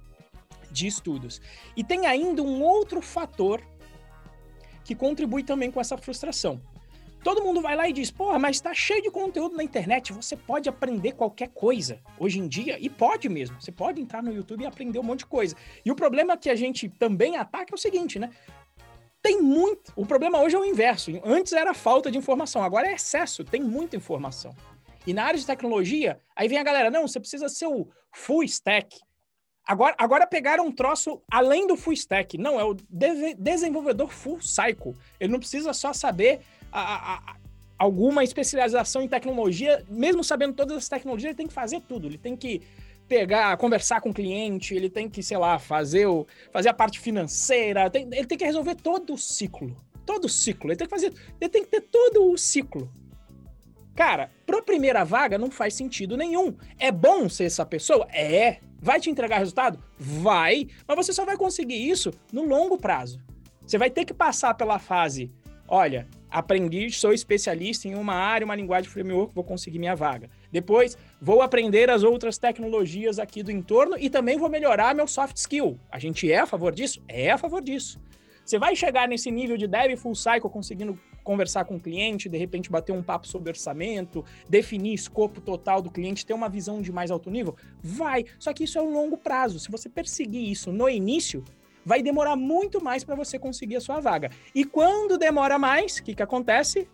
[0.70, 1.40] de estudos.
[1.76, 3.62] E tem ainda um outro fator
[4.84, 6.60] que contribui também com essa frustração.
[7.22, 10.36] Todo mundo vai lá e diz, porra, mas tá cheio de conteúdo na internet, você
[10.36, 14.62] pode aprender qualquer coisa hoje em dia, e pode mesmo, você pode entrar no YouTube
[14.62, 15.54] e aprender um monte de coisa.
[15.84, 18.30] E o problema que a gente também ataca é o seguinte, né?
[19.22, 19.92] Tem muito.
[19.94, 21.12] O problema hoje é o inverso.
[21.24, 24.52] Antes era falta de informação, agora é excesso, tem muita informação.
[25.06, 28.42] E na área de tecnologia, aí vem a galera, não, você precisa ser o full
[28.42, 28.98] stack.
[29.66, 32.36] Agora, agora pegaram um troço além do full stack.
[32.36, 34.96] Não, é o de desenvolvedor full cycle.
[35.20, 37.36] Ele não precisa só saber a, a, a,
[37.78, 42.08] alguma especialização em tecnologia, mesmo sabendo todas as tecnologias, ele tem que fazer tudo.
[42.08, 42.60] Ele tem que
[43.06, 46.98] pegar, conversar com o cliente, ele tem que, sei lá, fazer, o, fazer a parte
[46.98, 49.76] financeira, tem, ele tem que resolver todo o ciclo.
[50.04, 50.70] Todo o ciclo.
[50.70, 51.12] Ele tem que fazer.
[51.40, 52.92] Ele tem que ter todo o ciclo.
[53.94, 56.56] Cara, para primeira vaga não faz sentido nenhum.
[56.78, 58.08] É bom ser essa pessoa?
[58.10, 58.58] É.
[58.82, 59.78] Vai te entregar resultado?
[59.96, 60.66] Vai.
[60.88, 63.20] Mas você só vai conseguir isso no longo prazo.
[63.64, 65.30] Você vai ter que passar pela fase,
[65.68, 70.28] olha, aprendi, sou especialista em uma área, uma linguagem framework, vou conseguir minha vaga.
[70.50, 75.36] Depois, vou aprender as outras tecnologias aqui do entorno e também vou melhorar meu soft
[75.36, 75.78] skill.
[75.88, 77.00] A gente é a favor disso?
[77.06, 78.00] É a favor disso.
[78.44, 82.36] Você vai chegar nesse nível de dev full cycle conseguindo conversar com o cliente, de
[82.36, 86.92] repente bater um papo sobre orçamento, definir escopo total do cliente, ter uma visão de
[86.92, 87.56] mais alto nível?
[87.82, 88.24] Vai.
[88.38, 89.58] Só que isso é um longo prazo.
[89.58, 91.44] Se você perseguir isso no início,
[91.84, 94.30] vai demorar muito mais para você conseguir a sua vaga.
[94.54, 96.88] E quando demora mais, o que, que acontece?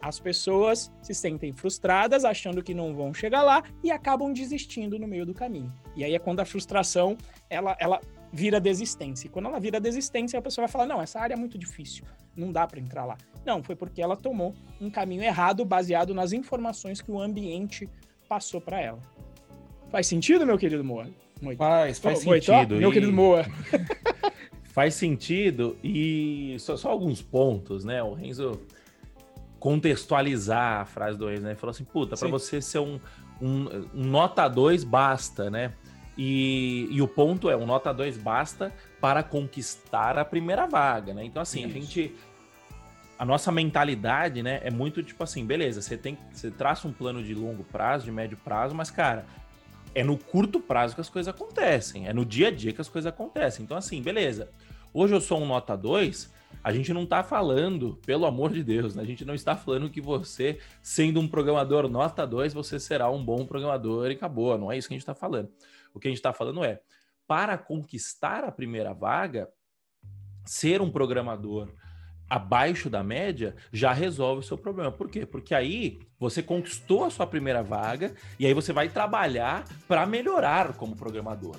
[0.00, 5.08] As pessoas se sentem frustradas, achando que não vão chegar lá e acabam desistindo no
[5.08, 5.72] meio do caminho.
[5.96, 7.16] E aí é quando a frustração
[7.50, 8.00] ela, ela
[8.32, 9.26] vira desistência.
[9.26, 12.04] E quando ela vira desistência, a pessoa vai falar: não, essa área é muito difícil,
[12.36, 13.16] não dá para entrar lá.
[13.44, 17.88] Não, foi porque ela tomou um caminho errado baseado nas informações que o ambiente
[18.28, 19.00] passou para ela.
[19.90, 21.08] Faz sentido, meu querido Moa?
[21.40, 21.58] Muito.
[21.58, 22.76] Faz, faz sentido.
[22.76, 23.44] Meu querido Moa.
[24.64, 28.02] faz sentido e só, só, alguns pontos, né?
[28.02, 28.60] O Renzo
[29.58, 31.54] contextualizar a frase do Renzo, né?
[31.54, 33.00] Falou assim, puta, para você ser um,
[33.40, 35.72] um, um nota 2 basta, né?
[36.20, 41.24] E, e, o ponto é, um nota 2 basta para conquistar a primeira vaga, né?
[41.24, 41.68] Então, assim, Isso.
[41.68, 42.14] a gente
[43.18, 47.20] a nossa mentalidade, né, é muito tipo assim, beleza, você tem, você traça um plano
[47.20, 49.26] de longo prazo, de médio prazo, mas cara,
[49.92, 52.88] é no curto prazo que as coisas acontecem, é no dia a dia que as
[52.88, 53.64] coisas acontecem.
[53.64, 54.48] Então assim, beleza.
[54.94, 58.94] Hoje eu sou um nota 2, a gente não está falando, pelo amor de Deus,
[58.94, 59.02] né?
[59.02, 63.22] a gente não está falando que você, sendo um programador nota 2, você será um
[63.22, 64.56] bom programador e acabou.
[64.56, 65.48] Não é isso que a gente está falando.
[65.94, 66.80] O que a gente está falando é,
[67.26, 69.48] para conquistar a primeira vaga,
[70.44, 71.68] ser um programador
[72.28, 74.92] abaixo da média já resolve o seu problema.
[74.92, 75.24] Por quê?
[75.24, 80.74] Porque aí você conquistou a sua primeira vaga e aí você vai trabalhar para melhorar
[80.74, 81.56] como programador.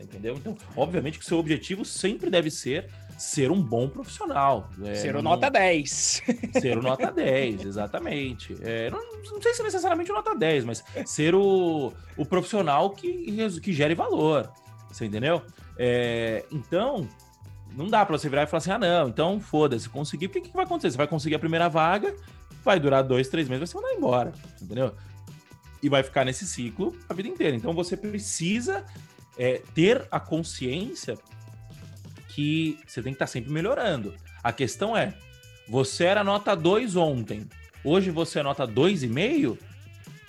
[0.00, 0.36] Entendeu?
[0.36, 4.70] Então, obviamente que o seu objetivo sempre deve ser ser um bom profissional.
[4.84, 6.22] É, ser o nota 10.
[6.60, 8.56] Ser o nota 10, exatamente.
[8.62, 9.00] É, não,
[9.30, 13.94] não, sei se necessariamente o nota 10, mas ser o, o profissional que, que gere
[13.94, 14.50] valor.
[14.90, 15.42] Você entendeu?
[15.76, 17.08] É, então,
[17.74, 20.26] não dá para você virar e falar assim: ah, não, então foda-se, conseguir.
[20.26, 20.92] O que, vai acontecer?
[20.92, 22.14] Você vai conseguir a primeira vaga,
[22.64, 24.94] vai durar dois, três meses, você vai mandar embora, entendeu?
[25.82, 27.56] E vai ficar nesse ciclo a vida inteira.
[27.56, 28.84] Então você precisa
[29.36, 31.16] é, ter a consciência
[32.38, 34.14] que você tem que estar tá sempre melhorando.
[34.44, 35.12] A questão é:
[35.68, 37.48] você era nota 2 ontem,
[37.82, 39.58] hoje você é nota 2,5?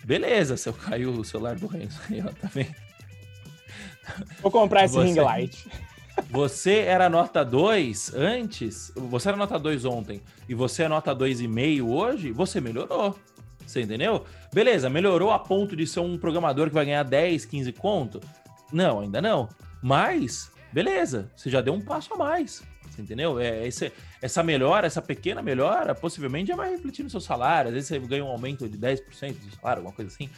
[0.04, 2.74] Beleza, se eu caiu o celular do Renzo aí, ó, tá vendo?
[4.42, 5.06] Vou comprar esse você...
[5.06, 5.68] ring light.
[6.32, 10.20] Você era nota 2 antes, você era nota 2 ontem,
[10.50, 13.16] e você é nota 2,5 hoje, você melhorou.
[13.68, 14.26] Você entendeu?
[14.52, 18.20] Beleza, melhorou a ponto de ser um programador que vai ganhar 10, 15 conto?
[18.74, 19.48] Não, ainda não.
[19.82, 22.64] Mas, beleza, você já deu um passo a mais.
[22.98, 23.40] Entendeu?
[23.40, 27.70] É, esse, essa melhora, essa pequena melhora, possivelmente já vai refletir no seu salário.
[27.70, 30.30] Às vezes você ganha um aumento de 10% do salário, alguma coisa assim.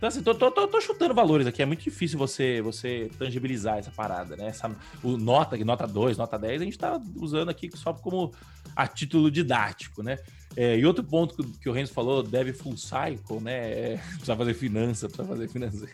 [0.00, 1.60] Então, assim, tô, tô, tô, tô, chutando valores aqui.
[1.60, 4.46] É muito difícil você você tangibilizar essa parada, né?
[4.46, 8.32] Essa, o nota, nota 2, nota 10, a gente tá usando aqui só como
[8.74, 10.18] a título didático, né?
[10.56, 13.70] É, e outro ponto que, que o Renzo falou, deve full cycle, né?
[13.70, 15.92] É, precisa fazer finança, precisa fazer financeiro.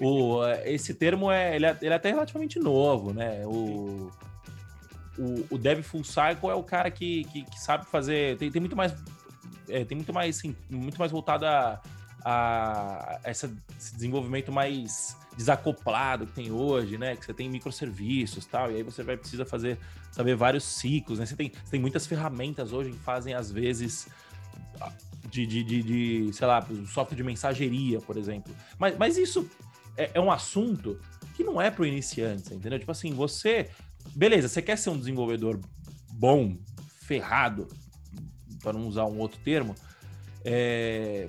[0.00, 3.44] O, esse termo é ele, é, ele é até relativamente novo, né?
[3.46, 4.10] O,
[5.18, 8.36] o, o dev full cycle é o cara que, que, que sabe fazer.
[8.38, 8.94] Tem, tem muito mais.
[9.68, 11.80] É, tem muito mais, sim, muito mais voltado a
[12.24, 17.16] a essa, esse desenvolvimento mais desacoplado que tem hoje, né?
[17.16, 19.78] Que você tem microserviços tal, e aí você vai precisar fazer,
[20.10, 21.26] saber vários ciclos, né?
[21.26, 24.08] Você tem, você tem muitas ferramentas hoje que fazem, às vezes,
[25.30, 28.54] de, de, de, de sei lá, software de mensageria, por exemplo.
[28.78, 29.48] Mas, mas isso
[29.98, 30.98] é, é um assunto
[31.36, 32.78] que não é para o iniciante, entendeu?
[32.78, 33.68] Tipo assim, você,
[34.14, 35.60] beleza, você quer ser um desenvolvedor
[36.12, 36.56] bom,
[37.00, 37.68] ferrado,
[38.62, 39.74] para não usar um outro termo,
[40.44, 41.28] é,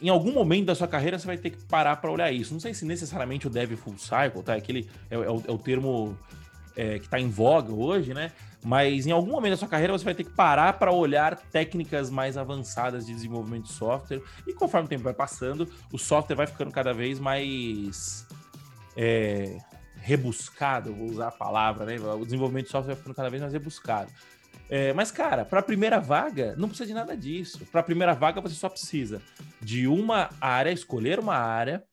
[0.00, 2.52] em algum momento da sua carreira você vai ter que parar para olhar isso.
[2.52, 4.54] Não sei se necessariamente o dev full cycle, tá?
[4.54, 6.18] Aquele é, é, o, é o, termo
[6.74, 8.32] é, que está em voga hoje, né?
[8.64, 12.10] Mas em algum momento da sua carreira você vai ter que parar para olhar técnicas
[12.10, 14.22] mais avançadas de desenvolvimento de software.
[14.46, 18.26] E conforme o tempo vai passando, o software vai ficando cada vez mais
[18.96, 19.58] é,
[19.96, 21.96] rebuscado, vou usar a palavra, né?
[21.98, 24.10] O desenvolvimento de software vai ficando cada vez mais rebuscado.
[24.70, 27.66] É, mas, cara, para a primeira vaga, não precisa de nada disso.
[27.66, 29.20] Para a primeira vaga, você só precisa
[29.60, 31.84] de uma área, escolher uma área,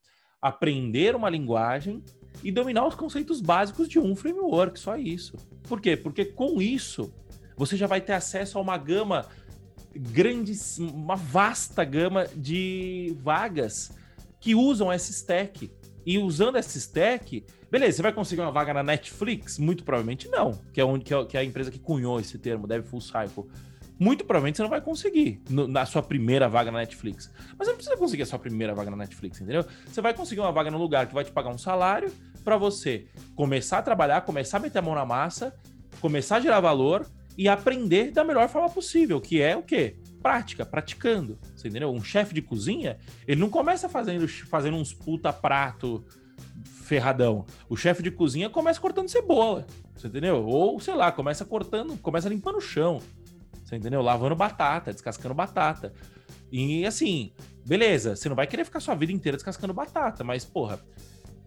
[0.41, 2.03] aprender uma linguagem
[2.43, 5.35] e dominar os conceitos básicos de um framework, só isso.
[5.63, 5.95] Por quê?
[5.97, 7.13] Porque com isso,
[7.55, 9.25] você já vai ter acesso a uma gama
[9.95, 13.91] grande, uma vasta gama de vagas
[14.39, 15.71] que usam esse stack.
[16.05, 19.59] E usando esse stack, beleza, você vai conseguir uma vaga na Netflix?
[19.59, 22.37] Muito provavelmente não, que é, onde, que é, que é a empresa que cunhou esse
[22.37, 23.45] termo, Dev Full Cycle.
[23.99, 27.29] Muito provavelmente você não vai conseguir no, na sua primeira vaga na Netflix.
[27.57, 29.65] Mas você não precisa conseguir a sua primeira vaga na Netflix, entendeu?
[29.85, 32.09] Você vai conseguir uma vaga no lugar que vai te pagar um salário
[32.43, 35.55] para você começar a trabalhar, começar a meter a mão na massa,
[36.01, 37.05] começar a gerar valor
[37.37, 39.95] e aprender da melhor forma possível, que é o quê?
[40.21, 41.39] prática, praticando.
[41.55, 41.91] Você entendeu?
[41.91, 42.97] Um chefe de cozinha,
[43.27, 46.05] ele não começa fazendo, fazendo uns puta prato
[46.63, 47.45] ferradão.
[47.67, 49.65] O chefe de cozinha começa cortando cebola.
[49.95, 50.45] Você entendeu?
[50.45, 53.01] Ou, sei lá, começa cortando, começa limpando o chão.
[53.63, 54.01] Você entendeu?
[54.01, 55.93] Lavando batata, descascando batata.
[56.51, 57.31] E assim,
[57.65, 60.79] beleza, você não vai querer ficar sua vida inteira descascando batata, mas, porra,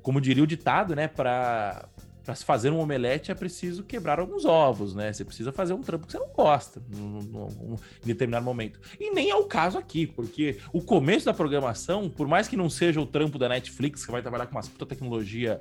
[0.02, 1.88] como diria o ditado, né, pra,
[2.24, 5.12] para se fazer um omelete é preciso quebrar alguns ovos, né?
[5.12, 8.80] Você precisa fazer um trampo que você não gosta em determinado momento.
[8.98, 12.70] E nem é o caso aqui, porque o começo da programação, por mais que não
[12.70, 15.60] seja o trampo da Netflix, que vai trabalhar com uma puta tecnologia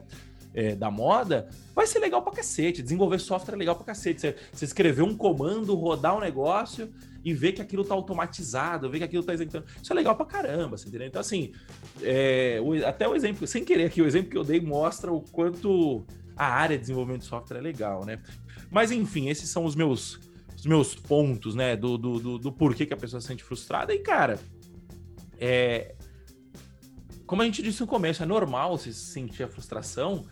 [0.53, 2.81] é, da moda, vai ser legal pra cacete.
[2.81, 4.35] Desenvolver software é legal pra cacete.
[4.51, 6.91] Você, escrever um comando, rodar um negócio
[7.23, 9.65] e ver que aquilo tá automatizado, ver que aquilo tá executando.
[9.81, 11.07] Isso é legal pra caramba, você entendeu?
[11.07, 11.51] Então, assim,
[12.01, 15.21] é, o, até o exemplo, sem querer aqui, o exemplo que eu dei mostra o
[15.21, 18.19] quanto a área de desenvolvimento de software é legal, né?
[18.69, 20.19] Mas enfim, esses são os meus
[20.61, 23.95] os meus pontos, né, do, do, do, do, porquê que a pessoa se sente frustrada.
[23.95, 24.39] E, cara,
[25.39, 25.95] é.
[27.25, 30.23] Como a gente disse no começo, é normal se sentir a frustração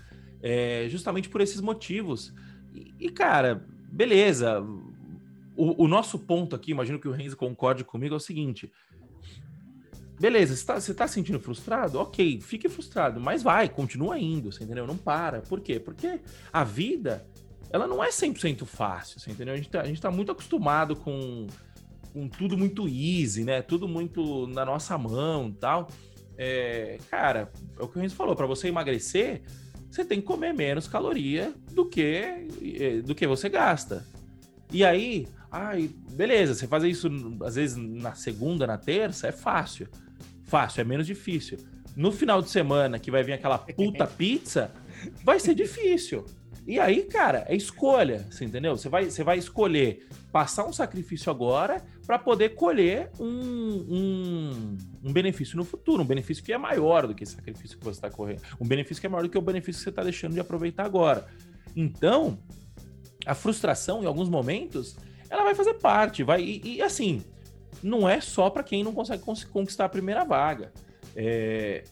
[0.41, 2.33] é, justamente por esses motivos.
[2.73, 4.61] E, e cara, beleza.
[5.55, 8.71] O, o, nosso ponto aqui, imagino que o Renzo concorde comigo, é o seguinte:
[10.19, 11.97] Beleza, você tá, você tá sentindo frustrado?
[11.97, 14.85] Ok, fique frustrado, mas vai, continua indo, você entendeu?
[14.85, 15.41] Não para.
[15.41, 15.79] Por quê?
[15.79, 16.19] Porque
[16.51, 17.25] a vida,
[17.71, 19.53] ela não é 100% fácil, você entendeu?
[19.53, 21.47] A gente tá, a gente tá muito acostumado com,
[22.11, 23.61] com tudo muito easy, né?
[23.61, 25.87] Tudo muito na nossa mão tal.
[26.37, 29.41] É, cara, é o que o Renzo falou, para você emagrecer,
[29.89, 32.47] você tem que comer menos caloria do que,
[32.79, 34.05] é, do que você gasta.
[34.71, 37.09] E aí, ai, beleza, você fazer isso
[37.43, 39.87] às vezes na segunda, na terça, é fácil.
[40.43, 41.57] Fácil, é menos difícil.
[41.95, 44.71] No final de semana, que vai vir aquela puta pizza,
[45.23, 46.25] vai ser difícil.
[46.67, 48.77] E aí, cara, é escolha, você entendeu?
[48.77, 55.13] Você vai, você vai escolher passar um sacrifício agora para poder colher um, um, um,
[55.13, 58.09] benefício no futuro, um benefício que é maior do que esse sacrifício que você está
[58.09, 60.39] correndo, um benefício que é maior do que o benefício que você está deixando de
[60.39, 61.27] aproveitar agora.
[61.75, 62.39] Então,
[63.27, 64.97] a frustração, em alguns momentos,
[65.29, 67.21] ela vai fazer parte, vai e, e assim,
[67.83, 70.73] não é só para quem não consegue conquistar a primeira vaga.
[71.15, 71.83] É,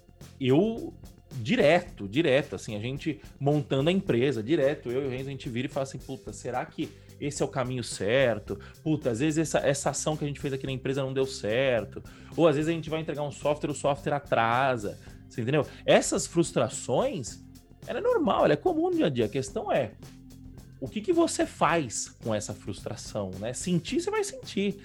[0.41, 0.95] eu
[1.39, 5.47] direto, direto, assim, a gente montando a empresa, direto, eu e o Renzo, a gente
[5.47, 8.59] vira e fala assim, puta, será que esse é o caminho certo?
[8.83, 11.25] Puta, às vezes essa, essa ação que a gente fez aqui na empresa não deu
[11.25, 12.03] certo.
[12.35, 14.99] Ou às vezes a gente vai entregar um software, o software atrasa.
[15.27, 15.65] Você entendeu?
[15.85, 17.43] Essas frustrações,
[17.85, 19.25] ela é normal, ela é comum no dia a dia.
[19.25, 19.91] A questão é,
[20.79, 23.53] o que, que você faz com essa frustração, né?
[23.53, 24.79] Sentir, você vai sentir.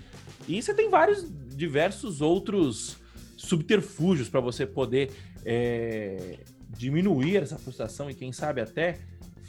[0.49, 2.97] E você tem vários, diversos outros
[3.37, 5.12] subterfúgios para você poder
[5.45, 6.38] é,
[6.71, 8.99] diminuir essa frustração e, quem sabe, até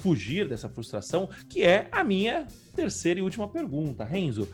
[0.04, 4.04] fugir dessa frustração, que é a minha terceira e última pergunta.
[4.04, 4.50] Renzo,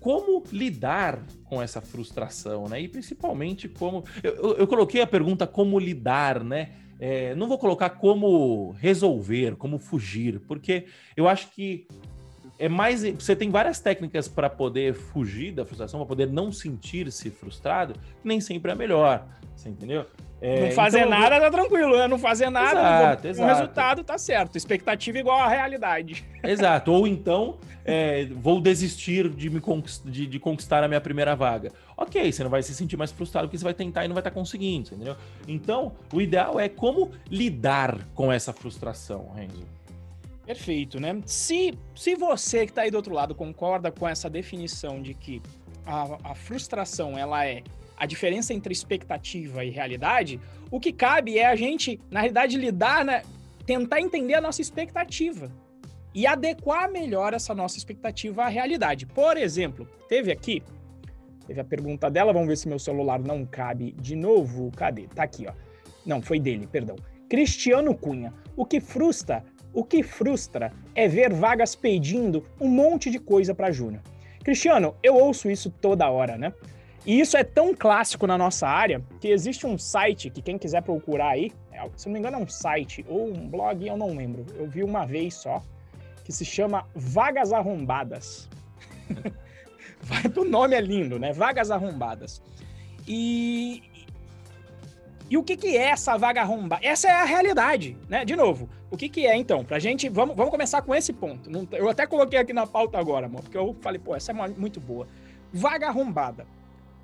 [0.00, 2.80] como lidar com essa frustração, né?
[2.80, 4.04] E principalmente como.
[4.24, 6.72] Eu, eu, eu coloquei a pergunta como lidar, né?
[6.98, 11.86] É, não vou colocar como resolver, como fugir, porque eu acho que
[12.58, 13.02] é mais.
[13.02, 18.40] Você tem várias técnicas para poder fugir da frustração, para poder não sentir-se frustrado, nem
[18.40, 19.28] sempre é melhor.
[19.54, 20.06] Você entendeu?
[20.40, 22.06] É, não fazer então, nada tá tranquilo, né?
[22.06, 23.48] Não fazer nada, exato, o exato.
[23.48, 24.56] resultado tá certo.
[24.56, 26.24] Expectativa igual à realidade.
[26.44, 26.92] Exato.
[26.92, 31.72] Ou então, é, vou desistir de, me conquist, de, de, conquistar a minha primeira vaga.
[31.96, 34.20] Ok, você não vai se sentir mais frustrado porque você vai tentar e não vai
[34.20, 35.16] estar tá conseguindo, entendeu?
[35.48, 39.66] Então, o ideal é como lidar com essa frustração, Renzo.
[40.46, 41.20] Perfeito, né?
[41.26, 45.42] Se, se você que está aí do outro lado concorda com essa definição de que
[45.84, 47.62] a, a frustração ela é
[47.98, 53.04] a diferença entre expectativa e realidade, o que cabe é a gente, na realidade, lidar,
[53.04, 53.22] né,
[53.66, 55.50] tentar entender a nossa expectativa
[56.14, 59.06] e adequar melhor essa nossa expectativa à realidade.
[59.06, 60.62] Por exemplo, teve aqui,
[61.46, 64.70] teve a pergunta dela, vamos ver se meu celular não cabe de novo.
[64.76, 65.06] Cadê?
[65.08, 65.52] Tá aqui, ó.
[66.06, 66.96] Não, foi dele, perdão.
[67.28, 68.32] Cristiano Cunha.
[68.56, 73.70] O que frustra o que frustra é ver vagas pedindo um monte de coisa para
[73.70, 74.02] Júnior.
[74.42, 76.52] Cristiano, eu ouço isso toda hora, né?
[77.08, 80.82] E isso é tão clássico na nossa área que existe um site que quem quiser
[80.82, 84.14] procurar aí, é, se não me engano é um site ou um blog, eu não
[84.14, 84.44] lembro.
[84.56, 85.62] Eu vi uma vez só,
[86.22, 88.46] que se chama Vagas Arrombadas.
[90.36, 91.32] O nome é lindo, né?
[91.32, 92.40] Vagas Arrombadas.
[93.06, 93.82] E,
[95.28, 96.86] e o que, que é essa vaga arrombada?
[96.86, 98.24] Essa é a realidade, né?
[98.24, 99.64] De novo, o que, que é então?
[99.64, 101.50] Pra gente, vamos, vamos começar com esse ponto.
[101.72, 104.78] Eu até coloquei aqui na pauta agora, amor, porque eu falei, pô, essa é muito
[104.78, 105.08] boa.
[105.52, 106.46] Vaga arrombada.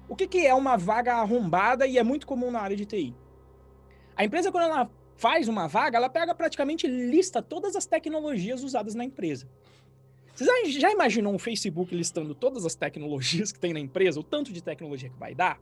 [0.08, 3.14] O que, que é uma vaga arrombada e é muito comum na área de TI?
[4.16, 8.94] A empresa, quando ela faz uma vaga, ela pega praticamente lista todas as tecnologias usadas
[8.94, 9.48] na empresa.
[10.34, 10.44] Você
[10.80, 14.62] já, imaginou um Facebook listando todas as tecnologias que tem na empresa, o tanto de
[14.62, 15.60] tecnologia que vai dar?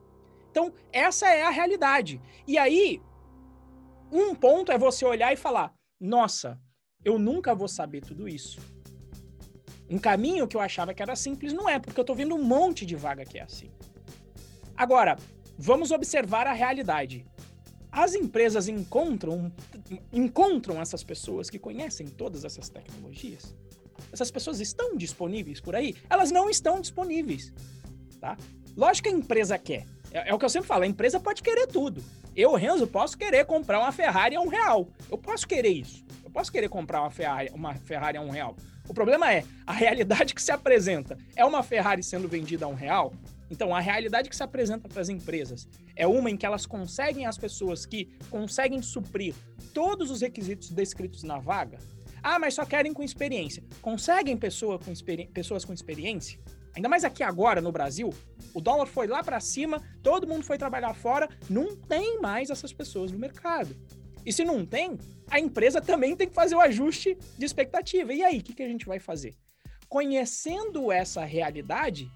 [0.50, 2.20] Então, essa é a realidade.
[2.46, 3.00] E aí,
[4.10, 6.58] um ponto é você olhar e falar: nossa,
[7.04, 8.60] eu nunca vou saber tudo isso.
[9.90, 12.42] Um caminho que eu achava que era simples não é, porque eu estou vendo um
[12.42, 13.70] monte de vaga que é assim.
[14.76, 15.16] Agora,
[15.58, 17.26] vamos observar a realidade.
[17.90, 19.52] As empresas encontram,
[20.12, 23.54] encontram essas pessoas que conhecem todas essas tecnologias?
[24.10, 25.94] Essas pessoas estão disponíveis por aí?
[26.08, 27.52] Elas não estão disponíveis,
[28.18, 28.36] tá?
[28.76, 29.84] Lógico que a empresa quer.
[30.10, 32.02] É, é, o que eu sempre falo, a empresa pode querer tudo.
[32.34, 34.88] Eu, Renzo, posso querer comprar uma Ferrari a um real.
[35.10, 36.04] Eu posso querer isso.
[36.24, 38.56] Eu posso querer comprar uma Ferrari, uma Ferrari a um real.
[38.88, 42.74] O problema é, a realidade que se apresenta é uma Ferrari sendo vendida a um
[42.74, 43.12] real?
[43.52, 47.26] Então, a realidade que se apresenta para as empresas é uma em que elas conseguem
[47.26, 49.34] as pessoas que conseguem suprir
[49.74, 51.78] todos os requisitos descritos na vaga.
[52.22, 53.62] Ah, mas só querem com experiência.
[53.82, 54.90] Conseguem pessoa com
[55.34, 56.40] pessoas com experiência?
[56.74, 58.08] Ainda mais aqui agora no Brasil,
[58.54, 62.72] o dólar foi lá para cima, todo mundo foi trabalhar fora, não tem mais essas
[62.72, 63.76] pessoas no mercado.
[64.24, 64.96] E se não tem,
[65.30, 68.14] a empresa também tem que fazer o ajuste de expectativa.
[68.14, 69.34] E aí, o que, que a gente vai fazer?
[69.90, 72.10] Conhecendo essa realidade,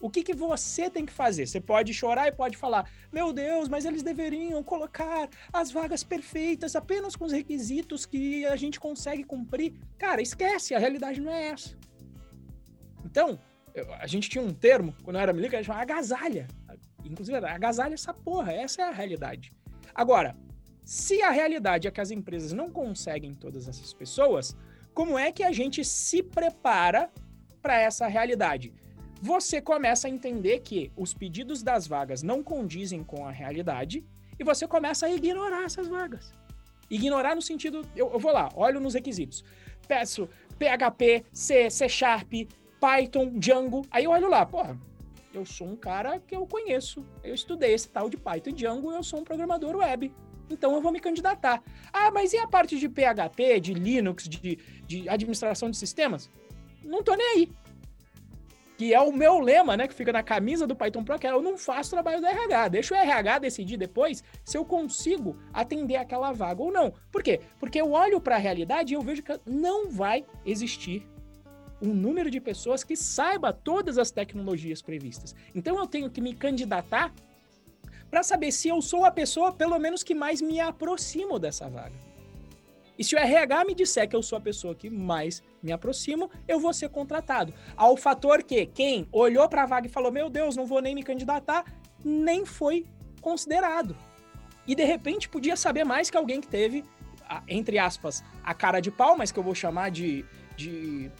[0.00, 1.46] o que, que você tem que fazer?
[1.46, 6.76] Você pode chorar e pode falar: Meu Deus, mas eles deveriam colocar as vagas perfeitas
[6.76, 9.74] apenas com os requisitos que a gente consegue cumprir.
[9.98, 11.76] Cara, esquece, a realidade não é essa.
[13.04, 13.38] Então,
[13.98, 16.46] a gente tinha um termo, quando eu era militar, que chamava agasalha.
[17.04, 19.54] Inclusive, agasalha essa porra, essa é a realidade.
[19.94, 20.36] Agora,
[20.84, 24.56] se a realidade é que as empresas não conseguem todas essas pessoas,
[24.92, 27.10] como é que a gente se prepara
[27.62, 28.74] para essa realidade?
[29.26, 34.06] Você começa a entender que os pedidos das vagas não condizem com a realidade
[34.38, 36.32] e você começa a ignorar essas vagas.
[36.88, 39.44] Ignorar no sentido, eu, eu vou lá, olho nos requisitos.
[39.88, 40.28] Peço
[40.60, 42.32] PHP, C, C Sharp,
[42.80, 43.84] Python, Django.
[43.90, 44.78] Aí eu olho lá, porra,
[45.34, 47.04] eu sou um cara que eu conheço.
[47.24, 50.14] Eu estudei esse tal de Python e Django, eu sou um programador web.
[50.48, 51.60] Então eu vou me candidatar.
[51.92, 54.56] Ah, mas e a parte de PHP, de Linux, de,
[54.86, 56.30] de administração de sistemas?
[56.84, 57.65] Não tô nem aí.
[58.76, 59.88] Que é o meu lema, né?
[59.88, 62.68] Que fica na camisa do Python Pro, que é eu não faço trabalho do RH.
[62.68, 66.92] Deixa o RH decidir depois se eu consigo atender aquela vaga ou não.
[67.10, 67.40] Por quê?
[67.58, 71.06] Porque eu olho para a realidade e eu vejo que não vai existir
[71.80, 75.34] um número de pessoas que saiba todas as tecnologias previstas.
[75.54, 77.12] Então eu tenho que me candidatar
[78.10, 82.05] para saber se eu sou a pessoa, pelo menos, que mais me aproximo dessa vaga.
[82.98, 86.30] E se o RH me disser que eu sou a pessoa que mais me aproximo,
[86.48, 87.52] eu vou ser contratado.
[87.76, 90.94] Ao fator que quem olhou para a vaga e falou: Meu Deus, não vou nem
[90.94, 91.64] me candidatar,
[92.04, 92.86] nem foi
[93.20, 93.96] considerado.
[94.66, 96.84] E de repente podia saber mais que alguém que teve,
[97.46, 100.24] entre aspas, a cara de pau, mas que eu vou chamar de,
[100.56, 101.10] de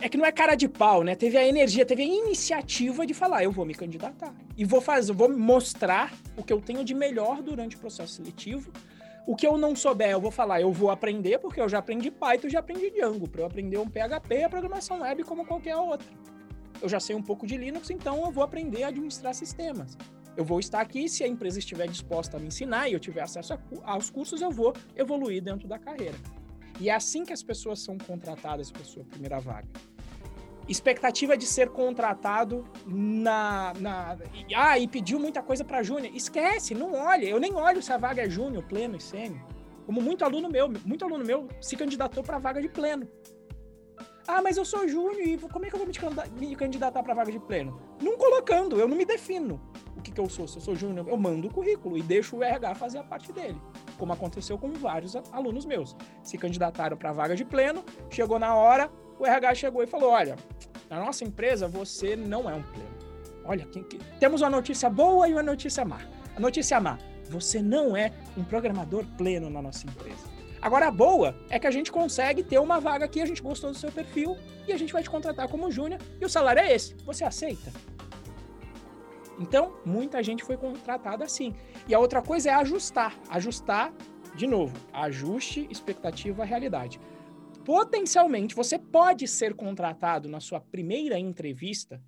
[0.00, 1.14] é que não é cara de pau, né?
[1.14, 4.34] Teve a energia, teve a iniciativa de falar, eu vou me candidatar.
[4.56, 8.72] E vou fazer, vou mostrar o que eu tenho de melhor durante o processo seletivo.
[9.26, 12.10] O que eu não souber, eu vou falar, eu vou aprender, porque eu já aprendi
[12.10, 13.28] Python, já aprendi Django.
[13.28, 16.06] Para eu aprender um PHP e a programação web como qualquer outra.
[16.82, 19.96] Eu já sei um pouco de Linux, então eu vou aprender a administrar sistemas.
[20.36, 23.22] Eu vou estar aqui, se a empresa estiver disposta a me ensinar e eu tiver
[23.22, 26.16] acesso aos cursos, eu vou evoluir dentro da carreira.
[26.80, 29.68] E é assim que as pessoas são contratadas para sua primeira vaga.
[30.68, 33.72] Expectativa de ser contratado na.
[33.78, 34.16] na
[34.56, 36.14] ah, e pediu muita coisa para júnior.
[36.14, 37.26] Esquece, não olha.
[37.26, 39.44] Eu nem olho se a vaga é júnior, pleno e sênior.
[39.84, 43.06] Como muito aluno meu, muito aluno meu se candidatou para vaga de pleno.
[44.26, 45.88] Ah, mas eu sou júnior e como é que eu vou
[46.38, 47.78] me candidatar para vaga de pleno?
[48.00, 49.60] Não colocando, eu não me defino
[49.96, 50.48] o que, que eu sou.
[50.48, 53.32] Se eu sou júnior, eu mando o currículo e deixo o RH fazer a parte
[53.32, 53.60] dele
[53.98, 55.96] como aconteceu com vários alunos meus.
[56.22, 60.36] Se candidataram para vaga de pleno, chegou na hora, o RH chegou e falou: Olha,
[60.88, 62.94] na nossa empresa você não é um pleno.
[63.44, 63.84] Olha, quem,
[64.18, 66.00] temos uma notícia boa e uma notícia má.
[66.36, 66.98] A notícia má:
[67.28, 70.33] você não é um programador pleno na nossa empresa.
[70.64, 73.70] Agora, a boa é que a gente consegue ter uma vaga aqui, a gente gostou
[73.70, 74.34] do seu perfil
[74.66, 76.94] e a gente vai te contratar como júnior e o salário é esse.
[77.04, 77.70] Você aceita?
[79.38, 81.54] Então, muita gente foi contratada assim.
[81.86, 83.14] E a outra coisa é ajustar.
[83.28, 83.92] Ajustar,
[84.34, 86.98] de novo, ajuste expectativa à realidade.
[87.62, 92.02] Potencialmente, você pode ser contratado na sua primeira entrevista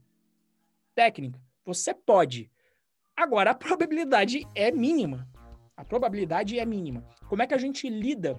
[0.94, 1.38] técnica.
[1.62, 2.50] Você pode.
[3.14, 5.28] Agora, a probabilidade é mínima.
[5.77, 7.05] A probabilidade é mínima.
[7.29, 8.39] Como é que a gente lida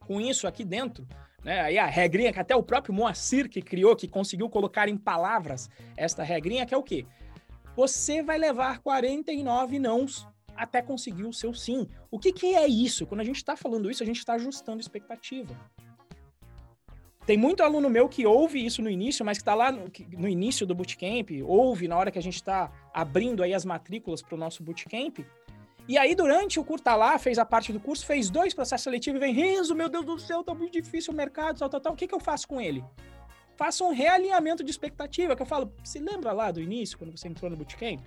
[0.00, 1.06] com isso aqui dentro?
[1.44, 1.60] Né?
[1.60, 5.70] Aí a regrinha que até o próprio Moacir que criou, que conseguiu colocar em palavras
[5.96, 7.06] esta regrinha, que é o quê?
[7.76, 11.88] você vai levar 49 nãos até conseguir o seu sim.
[12.10, 13.06] O que, que é isso?
[13.06, 15.58] Quando a gente está falando isso, a gente está ajustando expectativa.
[17.24, 20.28] Tem muito aluno meu que ouve isso no início, mas que está lá no, no,
[20.28, 24.34] início do bootcamp, ouve na hora que a gente está abrindo aí as matrículas para
[24.34, 25.20] o nosso bootcamp.
[25.88, 28.84] E aí, durante o curso, tá lá, fez a parte do curso, fez dois processos
[28.84, 31.80] seletivos e vem, Renzo, meu Deus do céu, tá muito difícil o mercado, tal, tal,
[31.80, 31.92] tal.
[31.92, 32.84] O que, que eu faço com ele?
[33.56, 37.28] faça um realinhamento de expectativa, que eu falo, se lembra lá do início, quando você
[37.28, 38.00] entrou no bootcamp?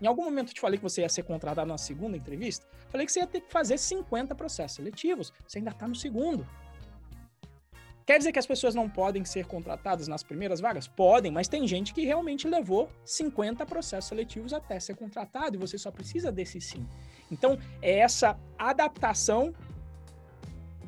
[0.00, 2.64] Em algum momento eu te falei que você ia ser contratado na segunda entrevista?
[2.90, 6.46] Falei que você ia ter que fazer 50 processos seletivos, você ainda está no segundo.
[8.06, 10.86] Quer dizer que as pessoas não podem ser contratadas nas primeiras vagas?
[10.86, 15.78] Podem, mas tem gente que realmente levou 50 processos seletivos até ser contratado e você
[15.78, 16.86] só precisa desse sim.
[17.32, 19.54] Então, é essa adaptação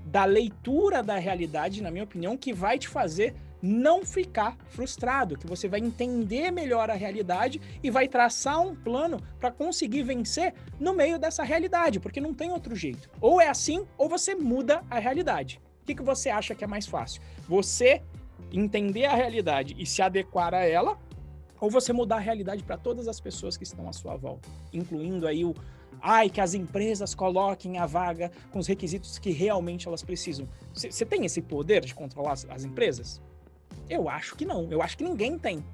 [0.05, 5.47] da leitura da realidade, na minha opinião, que vai te fazer não ficar frustrado, que
[5.47, 10.93] você vai entender melhor a realidade e vai traçar um plano para conseguir vencer no
[10.93, 13.09] meio dessa realidade, porque não tem outro jeito.
[13.23, 15.61] Ou é assim, ou você muda a realidade.
[15.87, 17.23] Que, que você acha que é mais fácil?
[17.49, 18.03] Você
[18.53, 20.99] entender a realidade e se adequar a ela,
[21.61, 25.27] ou você mudar a realidade para todas as pessoas que estão à sua volta, incluindo
[25.27, 25.55] aí o
[26.03, 30.47] ai que as empresas coloquem a vaga com os requisitos que realmente elas precisam.
[30.75, 33.23] Você tem esse poder de controlar as, as empresas?
[33.89, 34.71] Eu acho que não.
[34.71, 35.65] Eu acho que ninguém tem.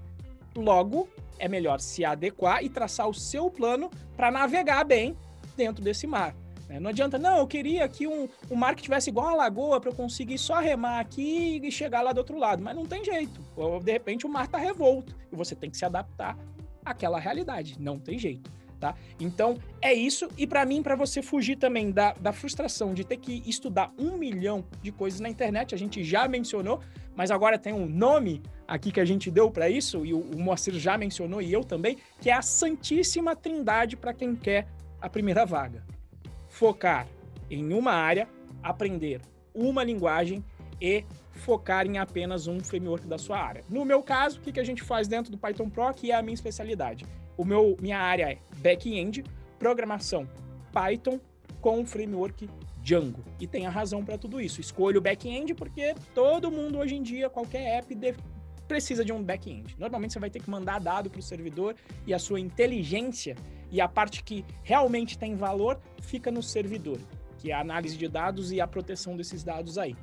[0.54, 1.08] Logo,
[1.38, 5.16] é melhor se adequar e traçar o seu plano para navegar bem
[5.56, 6.36] dentro desse mar.
[6.72, 6.80] Né?
[6.80, 9.90] Não adianta, não, eu queria que um, um mar que tivesse igual a lagoa para
[9.90, 12.62] eu conseguir só remar aqui e chegar lá do outro lado.
[12.62, 13.40] Mas não tem jeito.
[13.54, 16.36] Ou, de repente o mar está revolto e você tem que se adaptar
[16.84, 17.76] àquela realidade.
[17.78, 18.50] Não tem jeito.
[18.80, 18.96] Tá?
[19.20, 23.16] Então é isso, e para mim, para você fugir também da, da frustração de ter
[23.16, 26.80] que estudar um milhão de coisas na internet, a gente já mencionou,
[27.14, 30.36] mas agora tem um nome aqui que a gente deu para isso, e o, o
[30.36, 34.66] Moacir já mencionou, e eu também, que é a Santíssima Trindade para quem quer
[35.00, 35.84] a primeira vaga.
[36.62, 37.08] Focar
[37.50, 38.28] em uma área,
[38.62, 39.20] aprender
[39.52, 40.44] uma linguagem
[40.80, 43.64] e focar em apenas um framework da sua área.
[43.68, 46.22] No meu caso, o que, a gente faz dentro do Python Pro, que é a
[46.22, 47.04] minha especialidade?
[47.36, 49.24] O meu, minha área é back-end,
[49.58, 50.28] programação
[50.72, 51.18] Python
[51.60, 52.48] com o framework
[52.80, 53.24] Django.
[53.40, 54.60] E tem a razão para tudo isso.
[54.60, 57.92] Escolho o back-end porque todo mundo hoje em dia, qualquer app,
[58.68, 59.74] precisa de um back-end.
[59.76, 61.74] Normalmente você vai ter que mandar dado para o servidor
[62.06, 63.34] e a sua inteligência
[63.72, 66.98] e a parte que realmente tem valor fica no servidor,
[67.38, 69.96] que é a análise de dados e a proteção desses dados aí.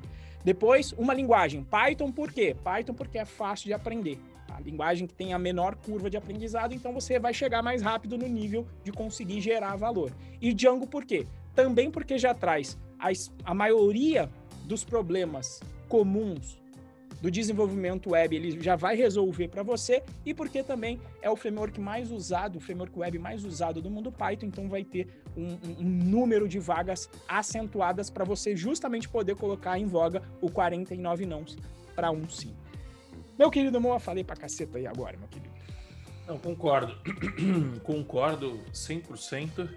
[0.43, 1.63] Depois, uma linguagem.
[1.63, 2.55] Python por quê?
[2.63, 4.20] Python porque é fácil de aprender.
[4.49, 8.17] A linguagem que tem a menor curva de aprendizado, então você vai chegar mais rápido
[8.17, 10.11] no nível de conseguir gerar valor.
[10.41, 11.28] E Django por quê?
[11.53, 13.09] Também porque já traz a,
[13.43, 14.30] a maioria
[14.65, 16.59] dos problemas comuns
[17.22, 21.80] do desenvolvimento web, ele já vai resolver para você, e porque também é o framework
[21.80, 25.80] mais usado, o framework web mais usado do mundo Python, então vai ter um, um,
[25.80, 31.57] um número de vagas acentuadas para você justamente poder colocar em voga o 49 nãos
[31.95, 32.53] para um sim.
[33.38, 35.49] Meu querido Moa, falei pra caceta aí agora, meu querido.
[36.28, 36.95] Não, concordo.
[37.84, 39.70] concordo 100%.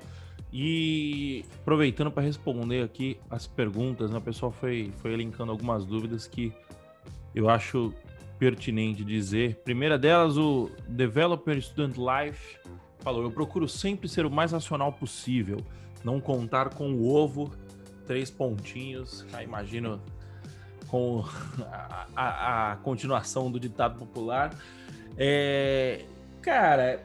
[0.52, 6.26] E aproveitando para responder aqui as perguntas, né, o pessoal foi, foi elencando algumas dúvidas
[6.26, 6.52] que
[7.34, 7.92] eu acho
[8.38, 9.56] pertinente dizer.
[9.64, 12.58] Primeira delas, o Developer Student Life
[13.00, 15.58] falou: Eu procuro sempre ser o mais racional possível,
[16.04, 17.52] não contar com o ovo,
[18.06, 19.24] três pontinhos.
[19.32, 20.00] Ah, imagino
[20.88, 21.24] com
[21.70, 24.54] a, a, a continuação do ditado popular.
[25.16, 26.04] É,
[26.40, 27.04] cara,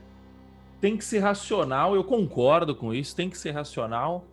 [0.79, 4.25] tem que ser racional, eu concordo com isso, tem que ser racional,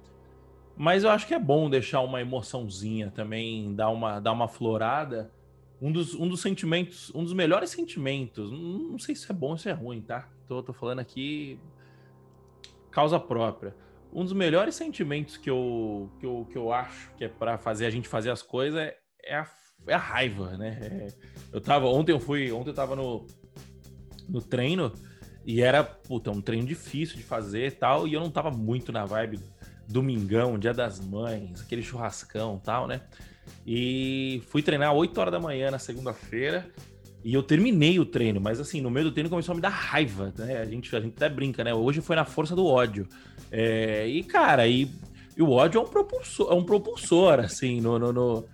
[0.76, 5.30] mas eu acho que é bom deixar uma emoçãozinha também, dar uma, dar uma florada.
[5.84, 9.58] Um dos, um dos sentimentos, um dos melhores sentimentos, não sei se é bom ou
[9.58, 10.30] se é ruim, tá?
[10.48, 11.60] Tô, tô falando aqui
[12.90, 13.76] causa própria.
[14.10, 17.84] Um dos melhores sentimentos que eu, que eu, que eu acho que é para fazer
[17.84, 19.46] a gente fazer as coisas é, é a,
[19.86, 20.78] é a raiva, né?
[20.80, 21.12] É,
[21.52, 23.26] eu tava, ontem eu fui, ontem eu tava no,
[24.26, 24.90] no treino
[25.44, 28.90] e era, puta, um treino difícil de fazer e tal, e eu não tava muito
[28.90, 29.38] na vibe
[29.86, 33.02] domingão, dia das mães, aquele churrascão tal, né?
[33.66, 36.70] E fui treinar 8 horas da manhã na segunda-feira,
[37.24, 39.70] e eu terminei o treino, mas assim, no meio do treino começou a me dar
[39.70, 40.58] raiva, né?
[40.58, 41.72] A gente, a gente até brinca, né?
[41.72, 43.08] Hoje foi na força do ódio.
[43.50, 44.90] É, e, cara, e,
[45.34, 48.44] e, o ódio é um propulsor, é um propulsor assim, no, no, no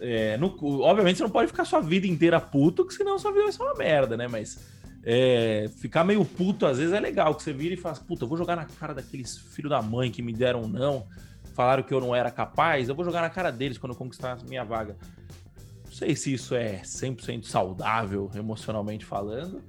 [0.00, 3.44] é, no, obviamente você não pode ficar sua vida inteira puto, que senão sua vida
[3.44, 4.26] vai ser uma merda, né?
[4.26, 4.58] Mas
[5.04, 8.28] é, ficar meio puto às vezes é legal, que você vira e fala, puta, eu
[8.28, 11.06] vou jogar na cara daqueles filhos da mãe que me deram não,
[11.54, 14.32] falaram que eu não era capaz, eu vou jogar na cara deles quando eu conquistar
[14.32, 14.96] a minha vaga.
[15.86, 19.62] Não sei se isso é 100% saudável, emocionalmente falando,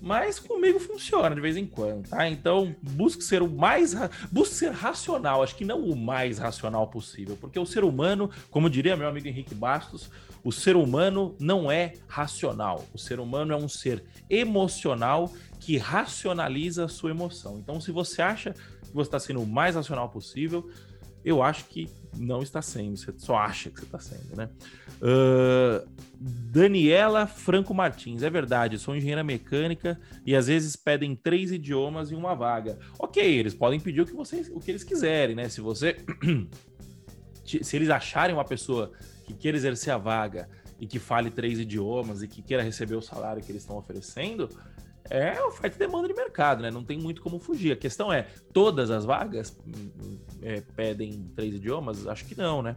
[0.00, 2.28] mas comigo funciona de vez em quando, tá?
[2.28, 3.94] Então, busque ser o mais.
[4.30, 8.70] Busque ser racional, acho que não o mais racional possível, porque o ser humano, como
[8.70, 10.10] diria meu amigo Henrique Bastos,
[10.44, 12.84] o ser humano não é racional.
[12.94, 17.58] O ser humano é um ser emocional que racionaliza a sua emoção.
[17.58, 20.70] Então, se você acha que você está sendo o mais racional possível,
[21.24, 24.48] eu acho que não está sendo, você só acha que você está sendo, né?
[25.00, 25.88] Uh,
[26.20, 32.16] Daniela Franco Martins, é verdade, sou engenheira mecânica e às vezes pedem três idiomas em
[32.16, 32.78] uma vaga.
[32.98, 35.48] Ok, eles podem pedir o que, vocês, o que eles quiserem, né?
[35.48, 35.96] Se você.
[37.44, 38.92] se eles acharem uma pessoa
[39.24, 40.48] que queira exercer a vaga
[40.78, 44.48] e que fale três idiomas e que queira receber o salário que eles estão oferecendo,
[45.08, 46.70] é oferta e demanda de mercado, né?
[46.70, 47.72] Não tem muito como fugir.
[47.72, 49.56] A questão é, todas as vagas
[50.42, 52.06] é, pedem três idiomas?
[52.06, 52.74] Acho que não, né?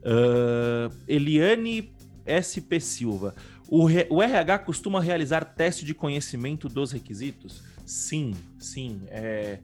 [0.00, 1.92] Uh, Eliane
[2.26, 3.34] SP Silva.
[3.68, 7.62] O, o RH costuma realizar teste de conhecimento dos requisitos?
[7.84, 9.02] Sim, sim.
[9.08, 9.58] É,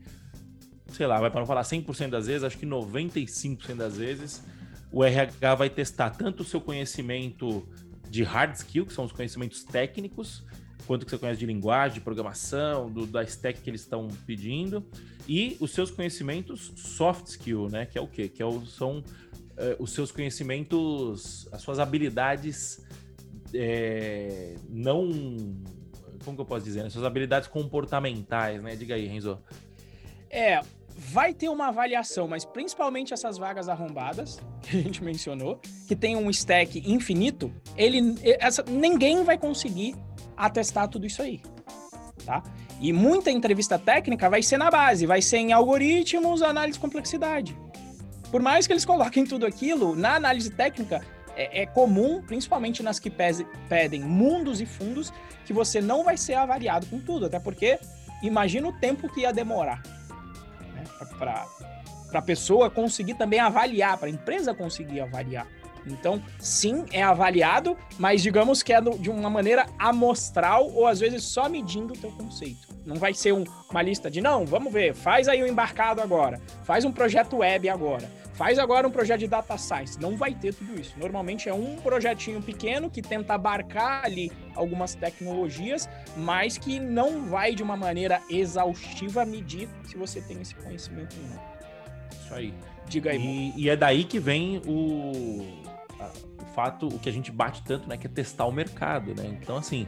[0.89, 4.43] sei lá, vai para não falar 100% das vezes, acho que 95% das vezes
[4.91, 7.67] o RH vai testar tanto o seu conhecimento
[8.09, 10.45] de hard skill, que são os conhecimentos técnicos,
[10.87, 14.85] quanto que você conhece de linguagem, de programação, do, da stack que eles estão pedindo,
[15.29, 17.87] e os seus conhecimentos soft skill, né?
[17.87, 18.29] Que é o quê?
[18.29, 19.03] Que é o, são
[19.57, 22.85] é, os seus conhecimentos, as suas habilidades
[23.55, 25.11] é, não.
[26.25, 26.83] Como que eu posso dizer?
[26.83, 26.91] Né?
[26.91, 28.75] Suas habilidades comportamentais, né?
[28.77, 29.39] Diga aí, Renzo.
[30.31, 30.61] É,
[30.97, 36.17] vai ter uma avaliação, mas principalmente essas vagas arrombadas, que a gente mencionou, que tem
[36.17, 39.97] um stack infinito, ele, essa, ninguém vai conseguir
[40.37, 41.41] atestar tudo isso aí,
[42.25, 42.43] tá?
[42.81, 47.57] E muita entrevista técnica vai ser na base, vai ser em algoritmos, análise de complexidade.
[48.31, 51.05] Por mais que eles coloquem tudo aquilo, na análise técnica
[51.37, 55.13] é, é comum, principalmente nas que pese, pedem mundos e fundos,
[55.45, 57.79] que você não vai ser avaliado com tudo, até porque
[58.23, 59.83] imagina o tempo que ia demorar
[61.19, 61.47] para
[62.13, 65.47] a pessoa conseguir também avaliar, para a empresa conseguir avaliar.
[65.87, 71.25] Então, sim, é avaliado, mas digamos que é de uma maneira amostral ou às vezes
[71.25, 72.69] só medindo o teu conceito.
[72.87, 76.01] Não vai ser um, uma lista de, não, vamos ver, faz aí o um embarcado
[76.01, 79.99] agora, faz um projeto web agora, faz agora um projeto de data science.
[80.01, 80.99] Não vai ter tudo isso.
[80.99, 87.55] Normalmente é um projetinho pequeno que tenta abarcar ali algumas tecnologias, mas que não vai
[87.55, 91.43] de uma maneira exaustiva medir se você tem esse conhecimento ou não.
[92.21, 92.55] Isso aí.
[92.87, 93.19] Diga aí.
[93.19, 95.63] E, e é daí que vem o,
[96.43, 99.27] o fato, o que a gente bate tanto, né, que é testar o mercado, né?
[99.41, 99.87] Então, assim,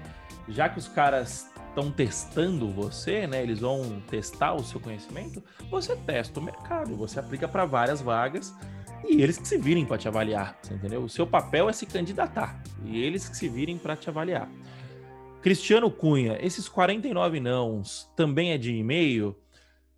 [0.49, 3.43] já que os caras estão testando você, né?
[3.43, 8.55] Eles vão testar o seu conhecimento, você testa o mercado, você aplica para várias vagas
[9.05, 11.05] e eles que se virem para te avaliar, entendeu?
[11.05, 14.49] O seu papel é se candidatar e eles que se virem para te avaliar.
[15.43, 19.37] Cristiano Cunha, esses 49 nãos também é de e-mail?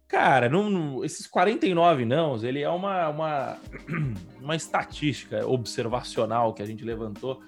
[0.08, 3.58] Cara, não, esses 49 nãos, ele é uma, uma,
[4.42, 7.40] uma estatística observacional que a gente levantou.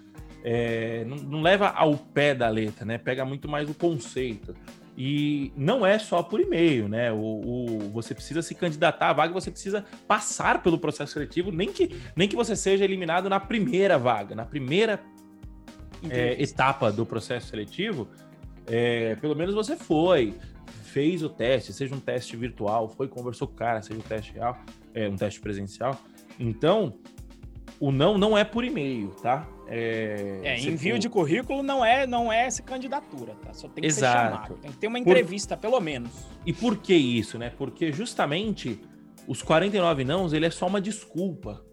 [0.44, 2.98] É, não, não, leva ao pé da letra, né?
[2.98, 4.54] Pega muito mais o conceito.
[4.96, 7.12] E não é só por e-mail, né?
[7.12, 11.72] O, o, você precisa se candidatar à vaga, você precisa passar pelo processo seletivo, nem
[11.72, 15.00] que, nem que você seja eliminado na primeira vaga, na primeira
[16.08, 18.08] é, etapa do processo seletivo,
[18.66, 20.34] é, pelo menos você foi
[20.90, 24.32] fez o teste, seja um teste virtual, foi, conversou com o cara, seja um teste
[24.32, 24.58] real,
[24.92, 25.96] é, um teste presencial.
[26.38, 26.98] Então,
[27.78, 29.46] o não não é por e-mail, tá?
[29.70, 30.98] É, é envio for...
[30.98, 33.52] de currículo não é não é essa candidatura, tá?
[33.54, 34.18] Só tem que Exato.
[34.18, 35.62] ser chamado, tem que ter uma entrevista, por...
[35.62, 36.10] pelo menos.
[36.44, 37.52] E por que isso, né?
[37.56, 38.80] Porque justamente
[39.28, 41.64] os 49 nãos, ele é só uma desculpa.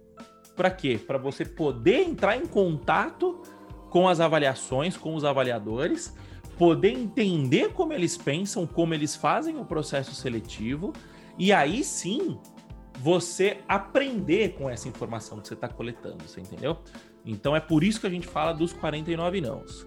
[0.56, 1.00] Para quê?
[1.06, 3.42] Para você poder entrar em contato
[3.90, 6.14] com as avaliações, com os avaliadores
[6.58, 10.92] poder entender como eles pensam, como eles fazem o processo seletivo,
[11.38, 12.40] e aí sim
[13.00, 16.80] você aprender com essa informação que você está coletando, você entendeu?
[17.28, 19.86] Então é por isso que a gente fala dos 49 nãos.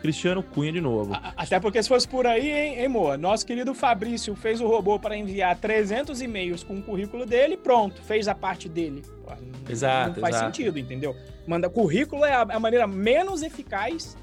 [0.00, 1.12] Cristiano Cunha de novo.
[1.36, 3.16] Até porque se fosse por aí, hein, hein Moa?
[3.16, 8.00] Nosso querido Fabrício fez o robô para enviar 300 e-mails com o currículo dele pronto,
[8.02, 9.02] fez a parte dele.
[9.24, 10.56] Pô, não, exato, Não faz exato.
[10.56, 11.16] sentido, entendeu?
[11.46, 14.16] Manda currículo é a, é a maneira menos eficaz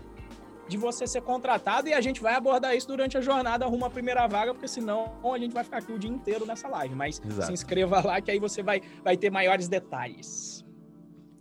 [0.68, 3.90] de você ser contratado e a gente vai abordar isso durante a jornada rumo à
[3.90, 6.96] primeira vaga, porque senão a gente vai ficar aqui o dia inteiro nessa live.
[6.96, 7.48] Mas Exato.
[7.48, 10.64] se inscreva lá que aí você vai, vai ter maiores detalhes.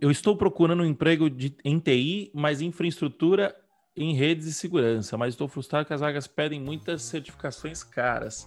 [0.03, 3.55] Eu estou procurando um emprego de, em TI, mas infraestrutura
[3.95, 8.45] em redes e segurança, mas estou frustrado que as vagas pedem muitas certificações caras.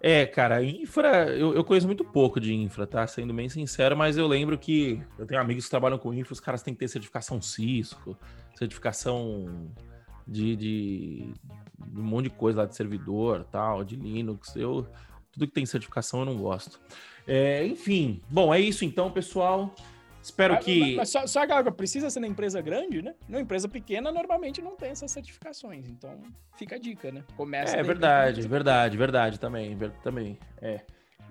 [0.00, 3.06] É, cara, infra, eu, eu, conheço muito pouco de infra, tá?
[3.06, 6.40] Sendo bem sincero, mas eu lembro que eu tenho amigos que trabalham com infra, os
[6.40, 8.18] caras têm que ter certificação Cisco,
[8.56, 9.70] certificação
[10.26, 11.32] de, de,
[11.86, 14.56] de um monte de coisa lá de servidor, tal, de Linux.
[14.56, 14.84] Eu
[15.30, 16.80] tudo que tem certificação eu não gosto.
[17.24, 19.72] É, enfim, bom, é isso então, pessoal.
[20.26, 20.96] Espero que.
[20.96, 23.14] Mas só, só agora, precisa ser na empresa grande, né?
[23.28, 25.88] Na empresa pequena, normalmente não tem essas certificações.
[25.88, 26.20] Então,
[26.56, 27.22] fica a dica, né?
[27.36, 27.76] Começa.
[27.76, 29.78] É verdade, verdade, verdade também.
[30.02, 30.36] Também.
[30.60, 30.80] É.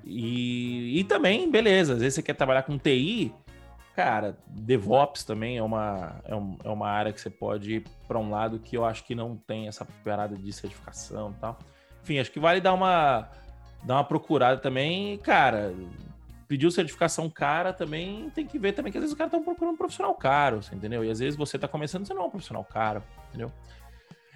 [0.05, 3.33] E, e também, beleza, às vezes você quer trabalhar com TI,
[3.95, 8.19] Cara, DevOps também é uma, é, um, é uma área que você pode ir para
[8.19, 11.57] um lado que eu acho que não tem essa parada de certificação e tal.
[12.03, 13.29] Enfim, acho que vale dar uma,
[13.83, 15.17] dar uma procurada também.
[15.19, 15.73] Cara,
[16.47, 19.73] pediu certificação cara também, tem que ver também que às vezes os caras estão procurando
[19.73, 21.03] um profissional caro, entendeu?
[21.03, 23.51] E às vezes você está começando, você não é um profissional caro, entendeu?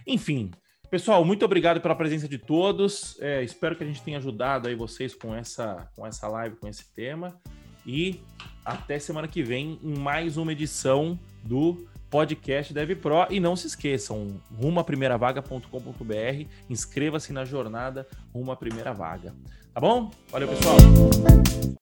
[0.05, 0.51] Enfim,
[0.89, 3.17] pessoal, muito obrigado pela presença de todos.
[3.19, 6.67] É, espero que a gente tenha ajudado aí vocês com essa, com essa live, com
[6.67, 7.39] esse tema.
[7.85, 8.21] e
[8.65, 13.27] até semana que vem em mais uma edição do podcast Dev Pro.
[13.29, 14.83] E não se esqueçam, rumo
[15.19, 19.33] vaga.com.br, inscreva-se na jornada rumo à primeira vaga.
[19.73, 20.11] Tá bom?
[20.31, 21.69] Valeu, pessoal!